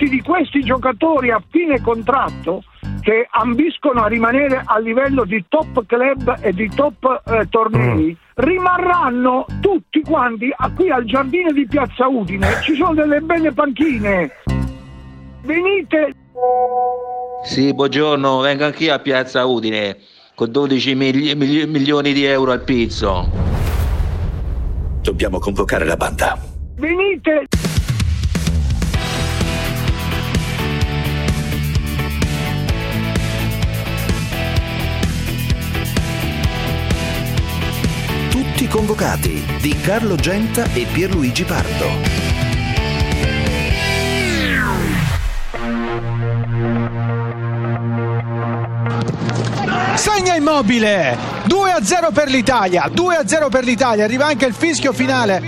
[0.00, 2.62] molti di questi giocatori a fine contratto
[3.02, 8.32] che ambiscono a rimanere a livello di top club e di top eh, tornei mm.
[8.34, 12.60] rimarranno tutti quanti qui al giardino di Piazza Udine.
[12.64, 14.30] Ci sono delle belle panchine.
[15.42, 16.14] Venite.
[17.44, 19.96] Sì, buongiorno, vengo anch'io a Piazza Udine
[20.34, 23.28] con 12 mili- mili- milioni di euro al pizzo.
[25.02, 26.38] Dobbiamo convocare la banda.
[26.76, 27.46] Venite.
[38.70, 41.88] Convocati di Carlo Genta e Pierluigi Pardo.
[49.96, 51.18] Segna immobile.
[51.46, 54.04] 2 a 0 per l'Italia 2 a 0 per l'Italia.
[54.04, 55.42] Arriva anche il fischio finale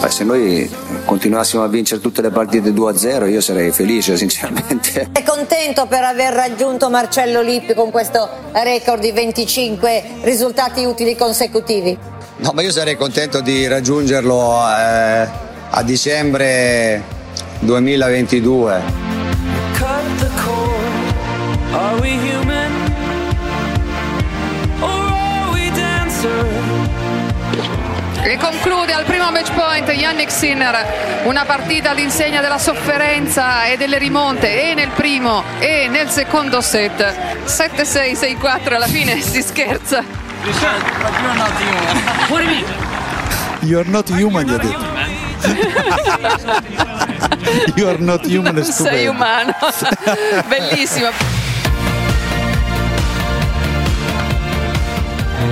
[0.00, 0.70] Beh, se noi
[1.04, 5.10] continuassimo a vincere tutte le partite 2 a 0 io sarei felice sinceramente.
[5.12, 11.96] È contento per aver raggiunto Marcello Lippi con questo record di 25 risultati utili consecutivi.
[12.38, 17.02] No ma io sarei contento di raggiungerlo eh a dicembre
[17.60, 19.06] 2022.
[28.22, 33.98] E conclude al primo match point Yannick Sinner, una partita all'insegna della sofferenza e delle
[33.98, 37.00] rimonte e nel primo e nel secondo set.
[37.44, 40.02] 7-6, 6-4, alla fine si scherza.
[43.60, 44.94] You're not human, gli ha detto.
[47.76, 49.54] You are not human, non sei umano.
[50.48, 51.35] Bellissimo.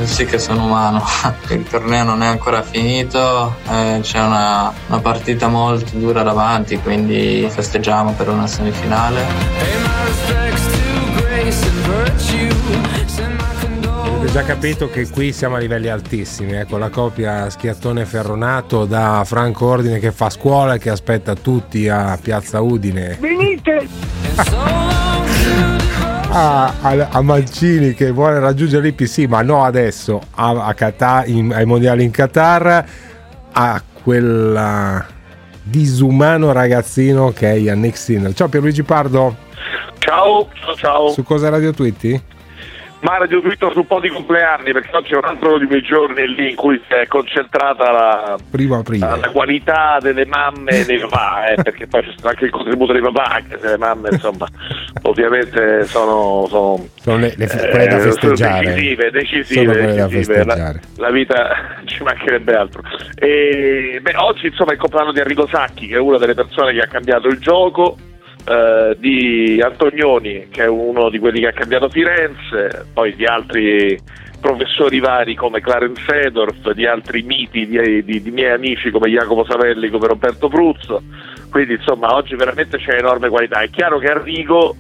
[0.07, 1.03] Sì che sono umano,
[1.51, 7.47] il torneo non è ancora finito, eh, c'è una, una partita molto dura davanti, quindi
[7.51, 9.75] festeggiamo per una semifinale.
[14.35, 19.67] già capito che qui siamo a livelli altissimi, ecco la coppia Schiattone Ferronato da Franco
[19.67, 23.17] Ordine che fa scuola e che aspetta tutti a Piazza Udine.
[23.21, 24.94] Venite!
[26.37, 31.65] a, a, a, Mancini che vuole raggiungere l'IPC, ma no adesso, a, Qatar, in, ai
[31.65, 32.85] mondiali in Qatar,
[33.53, 35.05] a quel
[35.63, 38.35] disumano ragazzino che è Yannick Sinner.
[38.35, 39.37] Ciao Pierluigi Pardo.
[39.99, 41.09] Ciao, ciao, ciao.
[41.09, 42.21] Su cosa radio twitti?
[43.05, 45.83] Ma radio Twitter su un po' di compleanni perché oggi è un altro di quei
[45.83, 49.17] giorni lì in cui si è concentrata la, prima, prima.
[49.17, 52.95] la qualità delle mamme e dei papà eh, perché poi c'è stato anche il contributo
[52.95, 54.47] dei papà anche se le mamme insomma
[55.05, 60.45] ovviamente sono, sono, sono le, le, quelle da festeggiare decisive, decisive, decisive.
[60.45, 62.81] La, la, vita ci mancherebbe altro
[63.17, 66.73] e, beh, oggi insomma è il compleanno di Enrico Sacchi che è una delle persone
[66.73, 67.99] che ha cambiato il gioco
[68.47, 73.99] eh, di Antonioni, che è uno di quelli che ha cambiato Firenze, poi di altri
[74.41, 79.47] professori vari come Clarence Fedorf, di altri miti di, di, di, miei amici come Jacopo
[79.49, 81.03] Savelli, come Roberto Pruzzo.
[81.51, 83.61] Quindi insomma oggi veramente c'è enorme qualità.
[83.61, 84.77] È chiaro che Arrigo,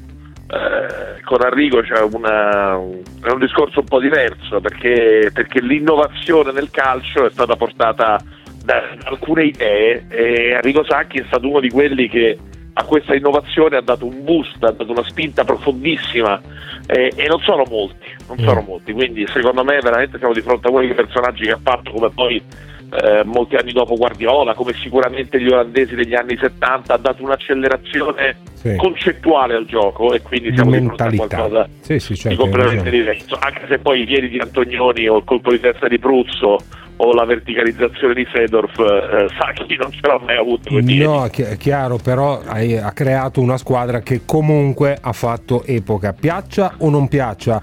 [0.50, 6.70] eh, con Arrigo c'è una, è un discorso un po' diverso perché, perché l'innovazione nel
[6.70, 8.20] calcio è stata portata
[8.62, 12.36] da alcune idee e Arrigo Sacchi è stato uno di quelli che
[12.76, 16.40] a questa innovazione ha dato un boost, ha dato una spinta profondissima
[16.86, 18.66] eh, e non sono molti, non sono mm.
[18.66, 21.92] molti, quindi secondo me veramente siamo di fronte a uno dei personaggi che ha fatto
[21.92, 22.42] come poi
[22.90, 28.36] eh, molti anni dopo Guardiola, come sicuramente gli olandesi degli anni 70, ha dato un'accelerazione
[28.54, 28.76] sì.
[28.76, 32.90] concettuale al gioco e quindi siamo di fronte a qualcosa sì, sì, certo, di completamente
[32.90, 36.58] diverso, anche se poi i piedi di Antonioni o il colpo di testa di Pruzzo
[36.96, 40.70] o la verticalizzazione di Fedorf, eh, Sacchi non ce l'ha mai avuto.
[40.70, 46.74] No, è chiaro, però hai, ha creato una squadra che comunque ha fatto epoca, piaccia
[46.78, 47.60] o non piaccia.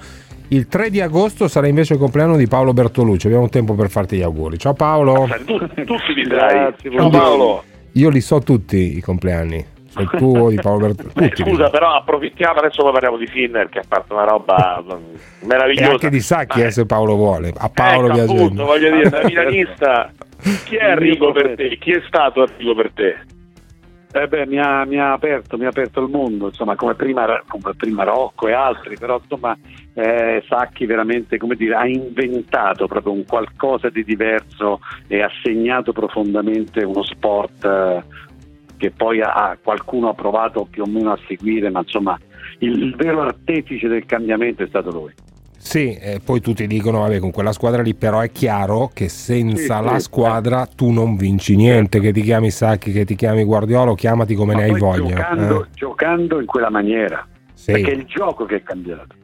[0.54, 3.28] Il 3 di agosto sarà invece il compleanno di Paolo Bertolucci.
[3.28, 4.58] Abbiamo tempo per farti gli auguri.
[4.58, 5.26] Ciao Paolo.
[5.46, 6.74] Tu, tu si vedrai.
[6.94, 7.64] Ciao Paolo.
[7.94, 9.66] Io li so tutti i compleanni
[9.98, 11.44] il tuo di Paolo Bertolucci.
[11.44, 14.84] Scusa, però approfittiamo adesso poi parliamo di Sinner che ha fatto una roba
[15.44, 15.88] meravigliosa.
[15.88, 17.54] E anche di Sacchi, eh, se Paolo vuole.
[17.56, 18.34] A Paolo ecco.
[18.34, 20.12] Appunto, voglio dire, da milanista,
[20.66, 21.78] chi è Arrigo per te?
[21.78, 23.16] Chi è stato Arrigo per te?
[24.14, 27.42] Eh beh, mi ha, mi ha, aperto, mi ha aperto il mondo, insomma, come prima,
[27.48, 29.58] come prima Rocco e altri, però insomma
[29.94, 36.84] eh, Sacchi veramente dire, ha inventato proprio un qualcosa di diverso e ha segnato profondamente
[36.84, 38.04] uno sport eh,
[38.76, 42.20] che poi ha, qualcuno ha provato più o meno a seguire, ma insomma
[42.60, 45.14] il, il vero artefice del cambiamento è stato lui.
[45.64, 49.78] Sì, e poi tutti dicono, vabbè, con quella squadra lì, però è chiaro che senza
[49.78, 50.02] Sì, la sì.
[50.02, 54.54] squadra tu non vinci niente, che ti chiami Sacchi, che ti chiami Guardiolo, chiamati come
[54.54, 55.16] Ma ne hai voglia.
[55.16, 55.68] Giocando, eh.
[55.76, 57.26] giocando in quella maniera.
[57.54, 57.74] Sì.
[57.74, 59.16] Perché è il gioco che è cambiato.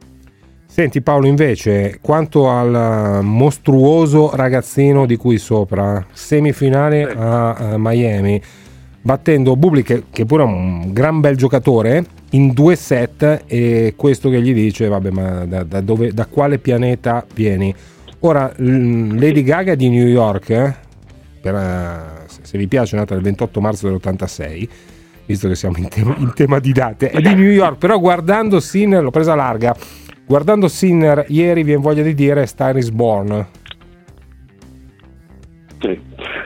[0.64, 8.40] Senti Paolo, invece, quanto al mostruoso ragazzino di cui sopra, semifinale a, a Miami,
[9.02, 14.28] battendo Bublik, che, che pure è un gran bel giocatore, in due set e questo
[14.28, 17.74] che gli dice, vabbè, ma da, da dove, da quale pianeta vieni?
[18.20, 20.74] Ora, Lady Gaga di New York, eh,
[21.40, 24.68] per, eh, se- se vi piace, è nata il 28 marzo dell'86,
[25.24, 28.60] visto che siamo in tema, in tema di date, è di New York, però guardando
[28.60, 29.74] Sinner, l'ho presa larga,
[30.26, 33.46] guardando Sinner ieri viene voglia di dire Star is Born.
[35.80, 36.00] Sì.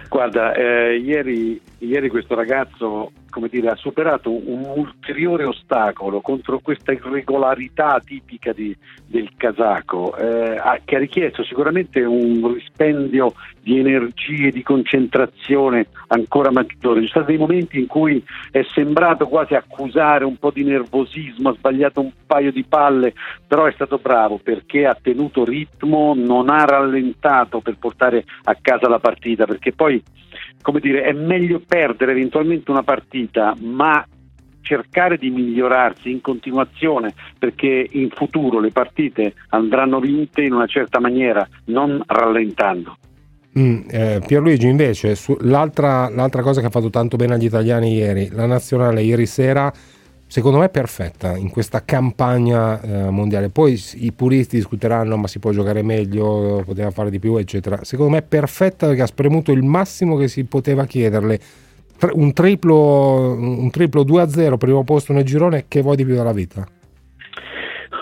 [0.08, 6.92] Guarda, eh, ieri, ieri questo ragazzo come dire, ha superato un ulteriore ostacolo contro questa
[6.92, 8.76] irregolarità tipica di-
[9.06, 17.00] del kazako, eh, che ha richiesto sicuramente un rispendio di energie, di concentrazione ancora maggiore.
[17.02, 21.50] Ci sono stati dei momenti in cui è sembrato quasi accusare un po' di nervosismo,
[21.50, 23.14] ha sbagliato un paio di palle,
[23.46, 28.88] però è stato bravo perché ha tenuto ritmo, non ha rallentato per portare a casa
[28.88, 30.02] la partita, perché poi
[30.62, 34.04] come dire, è meglio perdere eventualmente una partita, ma
[34.62, 41.00] cercare di migliorarsi in continuazione perché in futuro le partite andranno vinte in una certa
[41.00, 42.96] maniera, non rallentando.
[43.58, 47.92] Mm, eh, Pierluigi invece, su- l'altra, l'altra cosa che ha fatto tanto bene agli italiani
[47.92, 49.70] ieri, la nazionale ieri sera,
[50.26, 53.50] secondo me è perfetta in questa campagna eh, mondiale.
[53.50, 57.84] Poi i puristi discuteranno ma si può giocare meglio, poteva fare di più, eccetera.
[57.84, 61.38] Secondo me è perfetta perché ha spremuto il massimo che si poteva chiederle.
[62.14, 66.66] Un triplo, un triplo 2-0, primo posto nel girone, che vuoi di più dalla vita?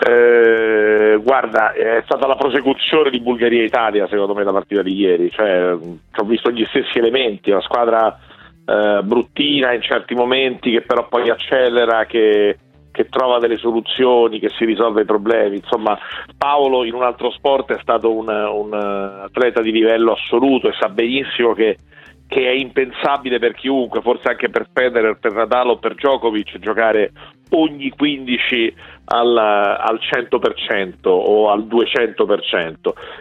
[0.03, 5.73] Eh, guarda, è stata la prosecuzione di Bulgaria-Italia secondo me la partita di ieri, cioè,
[5.73, 8.17] ho visto gli stessi elementi, una squadra
[8.65, 12.57] eh, bruttina in certi momenti che però poi accelera, che,
[12.91, 15.57] che trova delle soluzioni, che si risolve i problemi.
[15.57, 15.95] Insomma,
[16.35, 20.89] Paolo in un altro sport è stato un, un, atleta di livello assoluto e sa
[20.89, 21.77] benissimo che
[22.31, 27.11] che è impensabile per chiunque, forse anche per Federer, per Nadal o per Djokovic, giocare
[27.49, 28.73] ogni 15
[29.05, 32.73] al, al 100% o al 200%.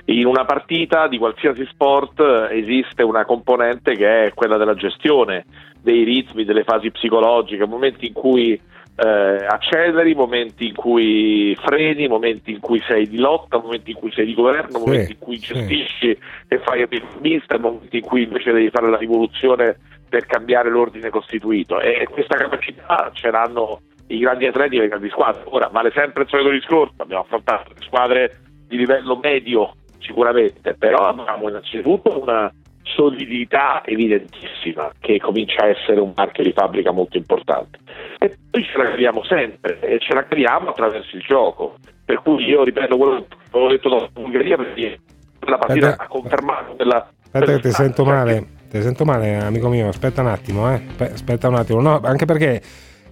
[0.07, 5.45] In una partita di qualsiasi sport esiste una componente che è quella della gestione
[5.83, 8.61] dei ritmi, delle fasi psicologiche, momenti in cui
[8.97, 14.13] eh, acceleri, momenti in cui freni, momenti in cui sei di lotta, momenti in cui
[14.13, 15.55] sei di governo, Sì, momenti in cui sì.
[15.55, 16.19] gestisci
[16.49, 19.79] e fai economista, momenti in cui invece devi fare la rivoluzione
[20.09, 21.81] per cambiare l'ordine costituito.
[21.81, 23.81] E questa capacità ce l'hanno
[24.11, 25.43] i grandi atleti e le grandi squadre.
[25.47, 31.49] Ora vale sempre il solito discorso, abbiamo affrontato squadre di livello medio sicuramente, però abbiamo
[31.49, 32.53] innanzitutto una
[32.83, 37.79] solidità evidentissima che comincia a essere un marchio di fabbrica molto importante
[38.19, 42.45] e poi ce la caviamo sempre e ce la caviamo attraverso il gioco per cui
[42.45, 44.99] io ripeto quello che avevo detto dopo Bulgaria perché
[45.41, 46.03] la partita Aspetta.
[46.03, 50.27] ha confermato quella Aspetta che ti sento male, ti sento male amico mio, aspetta un
[50.27, 50.83] attimo, eh.
[50.89, 52.61] Aspe- aspetta un attimo, no, anche perché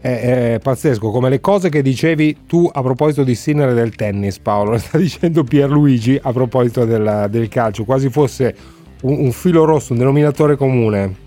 [0.01, 3.95] è, è pazzesco, come le cose che dicevi tu a proposito di Sinner e del
[3.95, 8.55] tennis Paolo, le sta dicendo Pierluigi a proposito del, del calcio, quasi fosse
[9.03, 11.27] un, un filo rosso, un denominatore comune.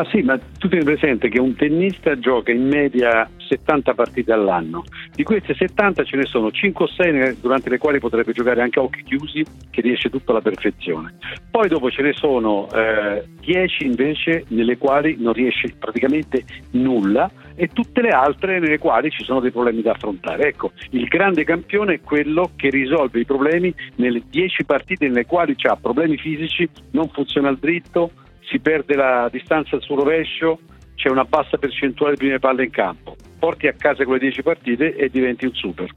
[0.00, 4.84] Ma sì, ma tu tieni presente che un tennista gioca in media 70 partite all'anno.
[5.12, 8.78] Di queste 70 ce ne sono 5 o 6 durante le quali potrebbe giocare anche
[8.78, 11.18] a occhi chiusi, che riesce tutto alla perfezione.
[11.50, 17.68] Poi dopo ce ne sono eh, 10 invece nelle quali non riesce praticamente nulla e
[17.68, 20.46] tutte le altre nelle quali ci sono dei problemi da affrontare.
[20.46, 25.54] Ecco, il grande campione è quello che risolve i problemi nelle 10 partite nelle quali
[25.60, 28.12] ha problemi fisici, non funziona il dritto,
[28.50, 30.58] si perde la distanza sul rovescio,
[30.96, 33.16] c'è una bassa percentuale di prime palle in campo.
[33.38, 35.88] Porti a casa quelle 10 partite e diventi un super.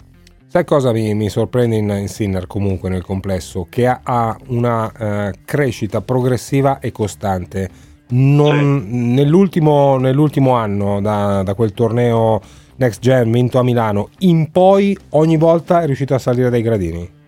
[0.47, 3.65] Sai cosa mi, mi sorprende in, in Sinner comunque nel complesso?
[3.69, 7.69] Che ha, ha una eh, crescita progressiva e costante.
[8.09, 12.39] Non- nell'ultimo, nell'ultimo anno, da, da quel torneo
[12.75, 17.21] Next Gen vinto a Milano, in poi ogni volta è riuscito a salire dai gradini.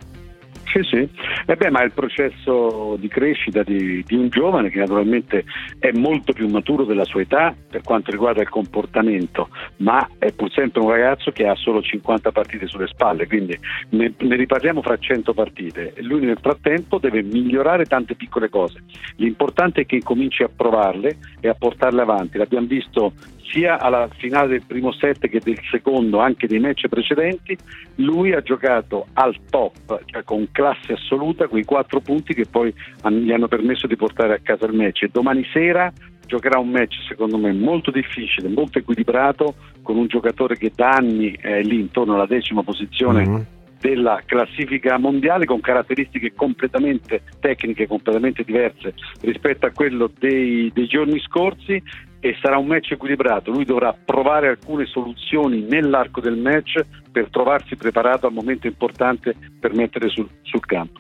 [0.76, 1.10] Sì, sì.
[1.46, 5.46] E beh, ma è il processo di crescita di, di un giovane che naturalmente
[5.80, 10.52] è molto più maturo della sua età per quanto riguarda il comportamento, ma è pur
[10.52, 13.58] sempre un ragazzo che ha solo 50 partite sulle spalle, quindi
[13.92, 18.84] ne, ne riparliamo fra 100 partite lui nel frattempo deve migliorare tante piccole cose.
[19.16, 22.38] L'importante è che cominci a provarle e a portarle avanti.
[22.38, 23.14] L'abbiamo visto
[23.48, 27.58] sia alla finale del primo set che del secondo, anche dei match precedenti,
[27.96, 32.74] lui ha giocato al top, cioè con classe assoluta, quei quattro punti che poi
[33.10, 35.04] gli hanno permesso di portare a casa il match.
[35.04, 35.92] E domani sera
[36.26, 41.32] giocherà un match secondo me molto difficile, molto equilibrato, con un giocatore che da anni
[41.40, 43.28] è lì intorno alla decima posizione.
[43.28, 43.42] Mm-hmm
[43.78, 51.20] della classifica mondiale con caratteristiche completamente tecniche, completamente diverse rispetto a quello dei, dei giorni
[51.20, 51.84] scorsi
[52.26, 53.52] e sarà un match equilibrato.
[53.52, 59.76] Lui dovrà provare alcune soluzioni nell'arco del match per trovarsi preparato al momento importante per
[59.76, 61.00] mettere sul, sul campo.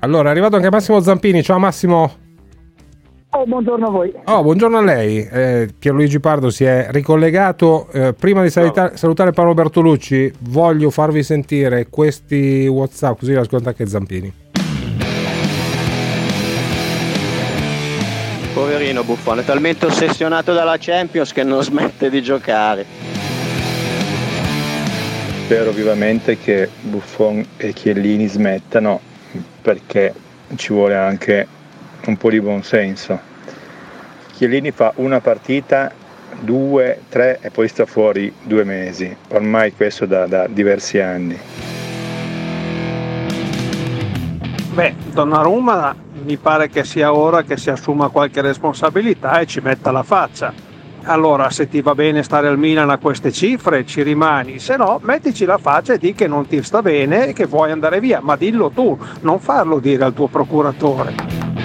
[0.00, 1.42] Allora, è arrivato anche Massimo Zampini.
[1.42, 2.12] Ciao Massimo.
[3.30, 4.12] Oh, buongiorno a voi.
[4.26, 5.26] Oh, buongiorno a lei.
[5.26, 7.88] Eh, Pierluigi Pardo si è ricollegato.
[7.90, 13.86] Eh, prima di salutare, salutare, Paolo Bertolucci, voglio farvi sentire questi WhatsApp, così ascolta anche
[13.86, 14.32] Zampini.
[18.58, 22.84] Poverino Buffone, è talmente ossessionato dalla Champions che non smette di giocare.
[25.44, 29.00] Spero vivamente che Buffon e Chiellini smettano
[29.62, 30.12] perché
[30.56, 31.46] ci vuole anche
[32.06, 33.20] un po' di buonsenso.
[34.34, 35.92] Chiellini fa una partita,
[36.40, 41.38] due, tre e poi sta fuori due mesi, ormai questo da, da diversi anni.
[44.74, 49.90] Beh, Donnarumma mi pare che sia ora che si assuma qualche responsabilità e ci metta
[49.90, 50.52] la faccia.
[51.04, 55.00] Allora, se ti va bene stare al Milan a queste cifre, ci rimani, se no,
[55.02, 58.20] mettici la faccia e di che non ti sta bene e che vuoi andare via,
[58.22, 61.57] ma dillo tu, non farlo dire al tuo procuratore.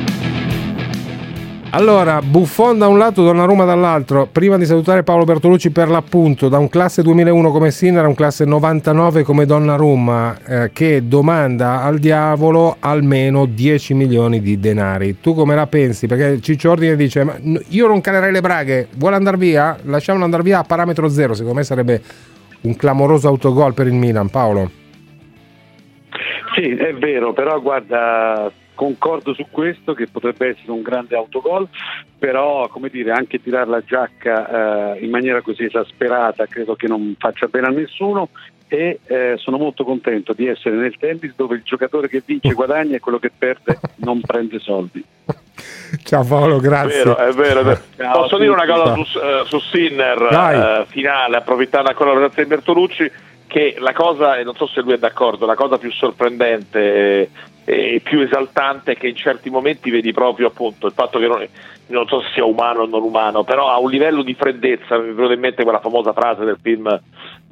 [1.75, 4.27] Allora, Buffon da un lato, Donnarumma dall'altro.
[4.31, 8.13] Prima di salutare Paolo Bertolucci per l'appunto, da un classe 2001 come Sinner a un
[8.13, 15.19] classe 99 come Donnarumma, eh, che domanda al diavolo almeno 10 milioni di denari.
[15.19, 16.05] Tu come la pensi?
[16.05, 17.35] Perché Ciccio Ordine dice, ma
[17.69, 19.75] io non calerei le braghe, vuole andare via?
[19.81, 22.01] Lasciamolo andare via a parametro zero, secondo me sarebbe
[22.61, 24.29] un clamoroso autogol per il Milan.
[24.29, 24.69] Paolo?
[26.53, 31.67] Sì, è vero, però guarda, concordo su questo che potrebbe essere un grande autogol,
[32.17, 37.15] però come dire anche tirare la giacca eh, in maniera così esasperata credo che non
[37.17, 38.29] faccia bene a nessuno
[38.67, 42.95] e eh, sono molto contento di essere nel tennis dove il giocatore che vince guadagna
[42.95, 45.03] e quello che perde non prende soldi.
[46.03, 47.01] Ciao Paolo, grazie.
[47.01, 47.59] È vero, è vero.
[47.59, 47.81] È vero.
[47.95, 52.41] Ciao, Posso dire una cosa su, uh, su Sinner uh, finale, approfittando ancora la presenza
[52.41, 53.11] di Bertolucci,
[53.53, 57.29] che la cosa, e non so se lui è d'accordo, la cosa più sorprendente
[57.65, 61.47] e più esaltante che in certi momenti vedi proprio appunto il fatto che non,
[61.87, 65.13] non so se sia umano o non umano, però ha un livello di freddezza, mi
[65.13, 66.99] viene in mente quella famosa frase del film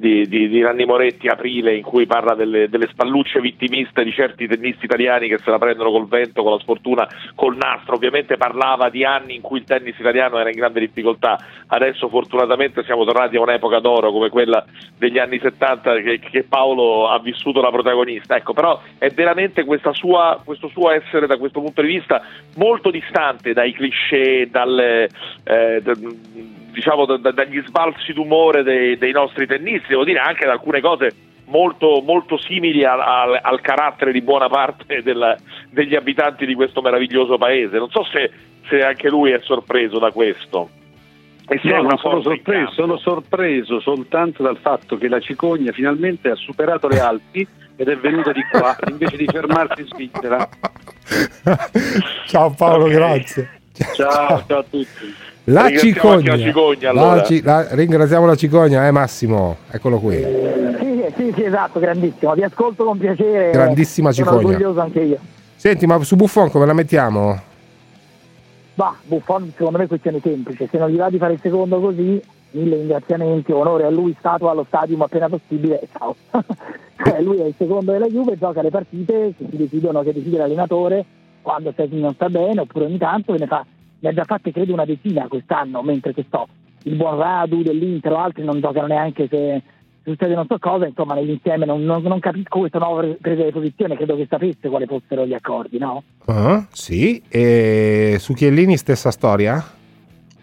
[0.02, 4.48] di, di, di Nanni Moretti Aprile in cui parla delle, delle, spallucce vittimiste di certi
[4.48, 7.94] tennisti italiani che se la prendono col vento, con la sfortuna, col nastro.
[7.94, 11.38] Ovviamente parlava di anni in cui il tennis italiano era in grande difficoltà.
[11.68, 14.64] Adesso fortunatamente siamo tornati a un'epoca d'oro come quella
[14.98, 18.34] degli anni 70 che, che Paolo ha vissuto da protagonista.
[18.34, 22.20] Ecco, però è veramente sua, questo suo essere da questo punto di vista
[22.56, 25.08] molto distante dai cliché, dalle,
[25.44, 25.80] eh,
[26.72, 31.10] diciamo, da, dagli sbalzi d'umore dei, dei, nostri tennisti, devo dire anche da alcune cose
[31.46, 35.36] molto, molto simili al, al, al, carattere di buona parte del,
[35.70, 37.78] degli abitanti di questo meraviglioso paese.
[37.78, 38.30] Non so se,
[38.68, 40.70] se anche lui è sorpreso da questo.
[41.62, 46.88] No, non sono sorpreso, sono sorpreso soltanto dal fatto che la cicogna finalmente ha superato
[46.88, 50.48] le Alpi ed è venuta di qua invece di fermarsi in Svizzera.
[52.26, 52.94] ciao Paolo, okay.
[52.94, 53.60] grazie.
[53.94, 55.14] Ciao, ciao a tutti.
[55.44, 57.26] La cicogna, la cicogna allora.
[57.28, 60.14] la, la, ringraziamo la cicogna, eh Massimo, eccolo qui.
[60.14, 63.50] Sì, sì, sì, esatto, grandissimo, vi ascolto con piacere.
[63.50, 64.36] Grandissima cicogna.
[64.36, 65.18] Sono orgoglioso anche io.
[65.56, 67.40] Senti, ma su Buffon come la mettiamo?
[68.74, 71.80] Bah, Buffon secondo me è questione semplice, se non gli va di fare il secondo
[71.80, 72.22] così,
[72.52, 76.14] mille ringraziamenti, onore a lui, statua allo stadium appena possibile, ciao.
[77.04, 80.38] cioè, lui è il secondo della Juve, gioca le partite che si decidono, che decide
[80.38, 81.04] l'allenatore,
[81.42, 83.66] quando non sta bene, oppure ogni tanto ne fa
[84.02, 86.48] ne ha già fatte credo una decina quest'anno, mentre che so,
[86.82, 89.62] il buon Radu dell'Inter o altri non giocano neanche se
[90.02, 93.94] succede non so cosa, insomma nell'insieme non, non, non capisco questa nuova presa di posizione,
[93.94, 96.02] credo che sapesse quali fossero gli accordi, no?
[96.26, 99.64] Uh, sì, e su Chiellini stessa storia?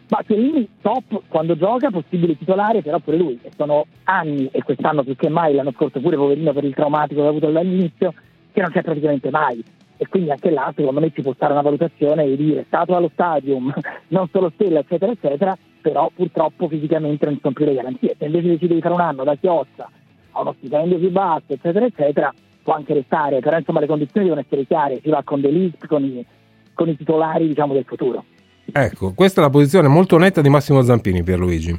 [0.08, 5.18] Ma Chiellini top quando gioca, possibile titolare, però pure lui, sono anni e quest'anno più
[5.18, 8.14] che mai, l'anno scorso pure poverino per il traumatico che ha avuto dall'inizio,
[8.54, 9.62] che non c'è praticamente mai
[10.02, 13.10] e quindi anche là secondo me ci può stare una valutazione di dire stato allo
[13.12, 13.74] stadium,
[14.08, 18.26] non solo stella eccetera eccetera, però purtroppo fisicamente non ci sono più le garanzie, se
[18.26, 19.90] invece decide di fare un anno da chiozza
[20.32, 24.46] a uno stipendio più basso eccetera eccetera può anche restare, però insomma le condizioni devono
[24.46, 26.26] essere chiare, si va con dell'Ist, con i,
[26.74, 28.24] con i titolari diciamo del futuro.
[28.72, 31.78] Ecco, questa è la posizione molto netta di Massimo Zampini Pierluigi.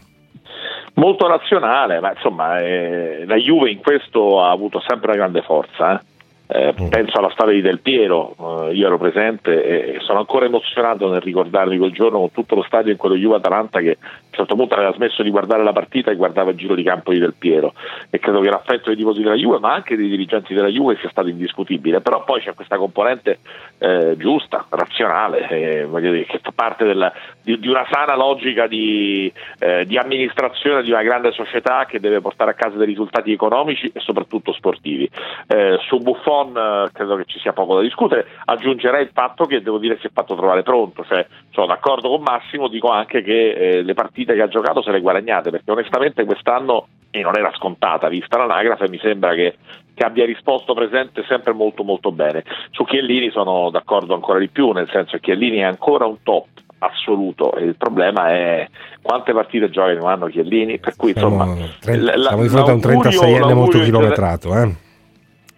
[0.94, 5.94] molto razionale, ma insomma eh, la Juve in questo ha avuto sempre una grande forza.
[5.94, 6.09] Eh.
[6.52, 6.88] Eh, mm.
[6.88, 8.34] penso alla storia di Del Piero,
[8.68, 12.64] eh, io ero presente e sono ancora emozionato nel ricordarmi quel giorno con tutto lo
[12.64, 16.10] stadio in quello Juve-Atalanta che a un certo punto aveva smesso di guardare la partita
[16.10, 17.74] e guardava il giro di campo di Del Piero.
[18.08, 21.10] E credo che l'affetto dei tifosi della Juve ma anche dei dirigenti della Juve sia
[21.10, 23.38] stato indiscutibile, però poi c'è questa componente
[23.78, 29.32] eh, giusta, razionale, eh, dire, che fa parte della, di, di, una sana logica di,
[29.58, 33.90] eh, di amministrazione di una grande società che deve portare a casa dei risultati economici
[33.92, 35.08] e soprattutto sportivi.
[35.46, 39.62] Eh, su Buffon eh, credo che ci sia poco da discutere, aggiungerei il fatto che
[39.62, 43.50] devo dire si è fatto trovare pronto, cioè sono d'accordo con Massimo, dico anche che
[43.50, 47.52] eh, le partite che ha giocato se le guadagnate, perché onestamente quest'anno, e non era
[47.54, 49.56] scontata vista l'anagrafe, mi sembra che,
[49.94, 52.44] che abbia risposto presente sempre molto molto bene.
[52.70, 56.46] Su Chiellini sono d'accordo ancora di più, nel senso che Chiellini è ancora un top
[56.82, 58.66] assoluto il problema è
[59.02, 62.48] quante partite gioca in un anno Chiellini per cui insomma siamo, 30, la, siamo di
[62.48, 64.74] fronte a un 36enne molto chilometrato eh?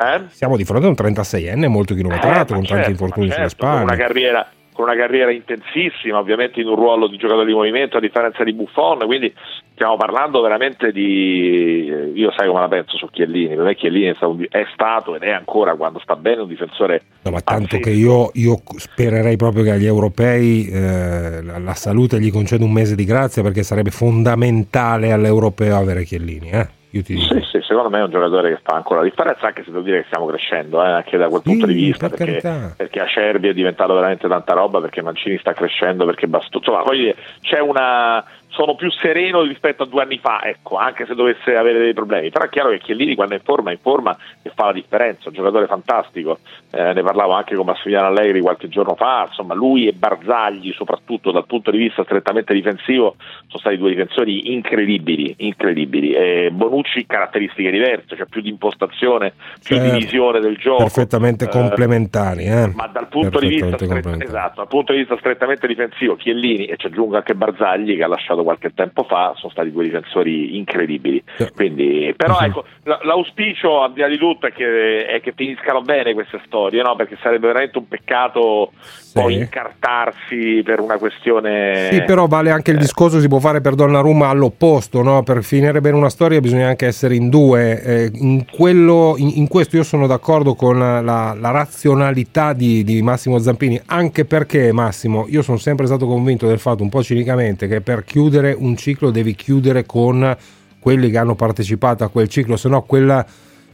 [0.02, 0.22] Eh?
[0.30, 3.50] Siamo di fronte a un 36enne molto chilometrato, eh, con certo, tanti infortuni certo, sulle
[3.50, 3.82] spalle.
[3.84, 4.48] Una carriera,
[4.82, 8.52] con una carriera intensissima, ovviamente in un ruolo di giocatore di movimento a differenza di
[8.52, 9.32] Buffon, quindi
[9.74, 14.14] stiamo parlando veramente di io sai come la penso su Chiellini, per me Chiellini è
[14.14, 17.90] stato, è stato ed è ancora quando sta bene un difensore no, ma tanto che
[17.90, 22.96] io, io, spererei proprio che agli europei eh, la, la, salute gli conceda un mese
[22.96, 26.68] di grazia perché sarebbe fondamentale all'europeo avere Chiellini eh?
[26.92, 27.34] Io ti dico.
[27.34, 29.82] Sì, sì, secondo me è un giocatore che fa ancora la differenza, anche se devo
[29.82, 33.00] dire che stiamo crescendo, eh, anche da quel sì, punto di vista, per perché, perché
[33.00, 36.58] Acerbi è diventato veramente tanta roba, perché Mancini sta crescendo, perché Bastu...
[36.58, 38.22] Insomma, dire, c'è una
[38.52, 42.30] sono più sereno rispetto a due anni fa, ecco, anche se dovesse avere dei problemi.
[42.30, 44.72] Però è chiaro che Chiellini quando è in forma è in forma e fa la
[44.72, 46.38] differenza, un giocatore fantastico.
[46.70, 51.30] Eh, ne parlavo anche con Massimiliano Allegri qualche giorno fa, insomma, lui e Barzagli, soprattutto
[51.30, 53.16] dal punto di vista strettamente difensivo,
[53.46, 56.12] sono stati due difensori incredibili, incredibili.
[56.12, 59.32] E Bonucci caratteristiche diverse, cioè più di impostazione,
[59.62, 60.82] più certo, di visione del gioco.
[60.82, 62.70] Perfettamente eh, complementari, eh?
[62.74, 66.86] Ma dal punto, di vista, esatto, dal punto di vista strettamente difensivo, Chiellini e ci
[66.86, 71.22] aggiungo anche Barzagli che ha lasciato passato qualche tempo fa, sono stati due difensori incredibili.
[71.54, 72.46] Quindi, però uh-huh.
[72.46, 72.64] ecco,
[73.02, 76.96] l'auspicio al di là di tutto è che, è che finiscano bene queste storie, no?
[76.96, 79.12] perché sarebbe veramente un peccato sì.
[79.12, 81.88] poi incartarsi per una questione...
[81.90, 82.80] Sì, però vale anche il eh.
[82.80, 85.22] discorso, si può fare per Donnarumma all'opposto, no?
[85.22, 87.82] per finire bene una storia bisogna anche essere in due.
[87.82, 93.00] Eh, in, quello, in, in, questo io sono d'accordo con la, la razionalità di, di
[93.02, 97.68] Massimo Zampini, anche perché Massimo, io sono sempre stato convinto del fatto, un po' cinicamente,
[97.68, 100.34] che per chiudere chiudere un ciclo devi chiudere con
[100.80, 103.24] quelli che hanno partecipato a quel ciclo, se no quella,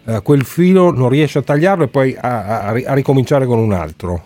[0.05, 3.73] eh, quel filo non riesci a tagliarlo e poi a, a, a, ricominciare con un
[3.73, 4.21] altro.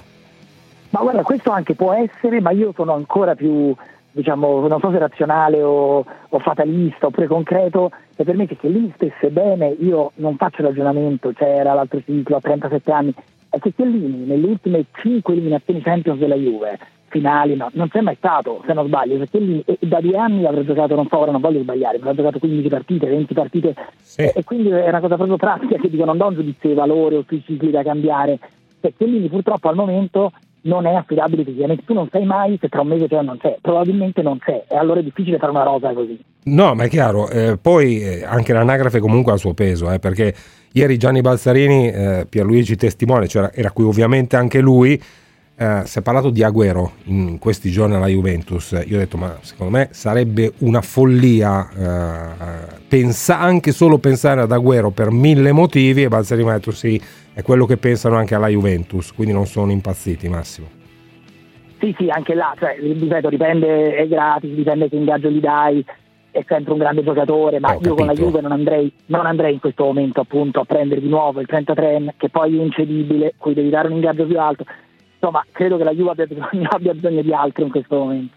[0.89, 3.75] Ma guarda, questo anche può essere, ma io sono ancora più,
[4.11, 8.93] diciamo, non so se razionale o, o fatalista oppure concreto, e per me che Chiellini
[8.97, 13.15] stesse bene, io non faccio ragionamento, cioè l'altro ciclo a 37 anni,
[13.51, 16.79] è che Chiellini nelle ultime 5 eliminazioni Champions della Juve
[17.13, 20.65] finali, no, non c'è mai stato, se non sbaglio, perché lì da due anni avrà
[20.65, 24.23] giocato, non so, ora non voglio sbagliare, ha giocato 15 partite, 20 partite, sì.
[24.23, 26.75] e, e, quindi è una cosa proprio pratica che dico, non do un giudizio di
[26.75, 28.39] valore o sui cicli da cambiare,
[28.81, 32.81] perché lì purtroppo al momento non è affidabile fisicamente, tu non sai mai se tra
[32.81, 35.65] un mese c'è o non c'è, probabilmente non c'è, e allora è difficile fare una
[35.65, 36.19] rosa così.
[36.45, 39.99] No, ma è chiaro, eh, poi eh, anche l'anagrafe comunque ha il suo peso, eh,
[39.99, 40.35] perché
[40.73, 45.01] ieri Gianni Balzarini, eh, Pierluigi testimone, cioè era qui ovviamente anche lui,
[45.55, 48.73] eh, si è parlato di Agüero in questi giorni alla Juventus.
[48.87, 54.51] Io ho detto, ma secondo me sarebbe una follia eh, pensa, anche solo pensare ad
[54.51, 56.03] Agüero per mille motivi.
[56.03, 57.01] E Balzeri mi ha detto, sì,
[57.35, 60.81] è quello che pensano anche alla Juventus, quindi non sono impazziti, Massimo.
[61.79, 65.85] Sì, sì, anche là, cioè, ripeto, dipende, è gratis, dipende che ingaggio gli dai,
[66.31, 69.61] è sempre un grande giocatore, ma io con la Juve non andrei, non andrei, in
[69.61, 73.69] questo momento appunto a prendere di nuovo il 33 che poi è incedibile, cui devi
[73.69, 74.65] dare un ingaggio più alto
[75.23, 78.35] insomma credo che la Juve abbia bisogno, abbia bisogno di altro in questo momento.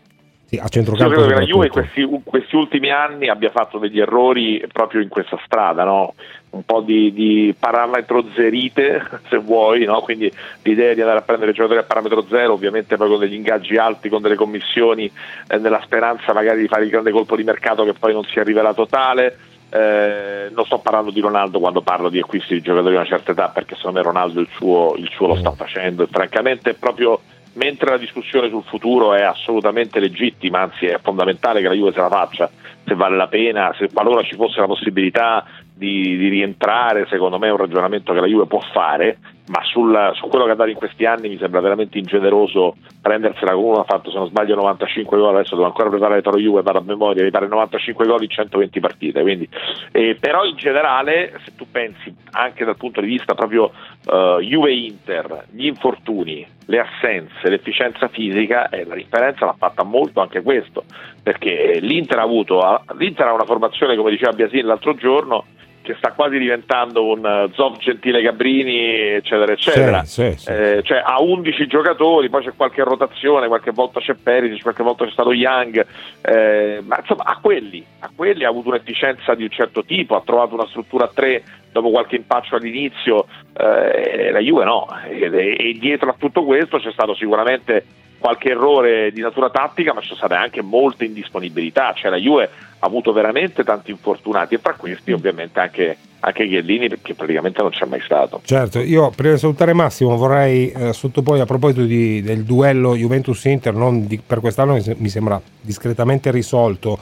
[0.48, 1.12] Sì, a centrocampo.
[1.12, 5.02] Io credo che la Juve in questi, questi, ultimi anni abbia fatto degli errori proprio
[5.02, 6.14] in questa strada, no?
[6.52, 10.02] un po' di, di parametro zerite, se vuoi, no?
[10.02, 13.76] quindi l'idea di andare a prendere giocatori a parametro zero, ovviamente poi con degli ingaggi
[13.76, 15.12] alti, con delle commissioni,
[15.48, 18.38] eh, nella speranza magari di fare il grande colpo di mercato che poi non si
[18.38, 19.38] è rivelato tale
[19.76, 23.34] eh, non sto parlando di Ronaldo quando parlo di acquisti di giocatori di una certa
[23.34, 26.04] età perché secondo me Ronaldo il suo, il suo lo sta facendo.
[26.04, 27.20] E francamente proprio
[27.54, 32.00] mentre la discussione sul futuro è assolutamente legittima anzi è fondamentale che la Juve se
[32.00, 32.50] la faccia
[32.86, 37.48] se vale la pena, se qualora ci fosse la possibilità di, di rientrare secondo me
[37.48, 40.70] è un ragionamento che la Juve può fare ma sul, su quello che ha dato
[40.70, 44.56] in questi anni mi sembra veramente ingeneroso prendersela con uno ha fatto se non sbaglio
[44.56, 48.24] 95 gol adesso devo ancora preparare Toro Juve vado a memoria mi pare 95 gol
[48.24, 49.48] in 120 partite quindi,
[49.92, 53.72] eh, però in generale se tu pensi anche dal punto di vista proprio
[54.06, 60.42] uh, Juve-Inter gli infortuni le assenze, l'efficienza fisica eh, la differenza l'ha fatta molto anche
[60.42, 60.86] questo
[61.22, 65.46] perché l'Inter ha avuto l'Inter ha una formazione come diceva Biasin l'altro giorno
[65.86, 70.04] che sta quasi diventando un uh, Zoff Gentile Gabrini, eccetera, eccetera.
[70.04, 70.52] Sì, sì, sì.
[70.52, 75.06] Eh, cioè ha 11 giocatori, poi c'è qualche rotazione, qualche volta c'è Perisic, qualche volta
[75.06, 75.86] c'è stato Young,
[76.22, 80.24] eh, ma insomma a quelli, a quelli ha avuto un'efficienza di un certo tipo, ha
[80.26, 85.78] trovato una struttura a 3 dopo qualche impaccio all'inizio, eh, la Juve no, e, e
[85.80, 87.86] dietro a tutto questo c'è stato sicuramente
[88.18, 92.50] qualche errore di natura tattica, ma ci sono state anche molte indisponibilità, cioè la Juve
[92.80, 97.72] ha avuto veramente tanti infortunati e tra questi ovviamente anche, anche Chiellini perché praticamente non
[97.72, 98.42] c'è mai stato.
[98.44, 103.74] Certo, io prima di salutare Massimo vorrei eh, sottoporre a proposito di, del duello Juventus-Inter,
[103.74, 106.98] non di, per quest'anno mi sembra discretamente risolto,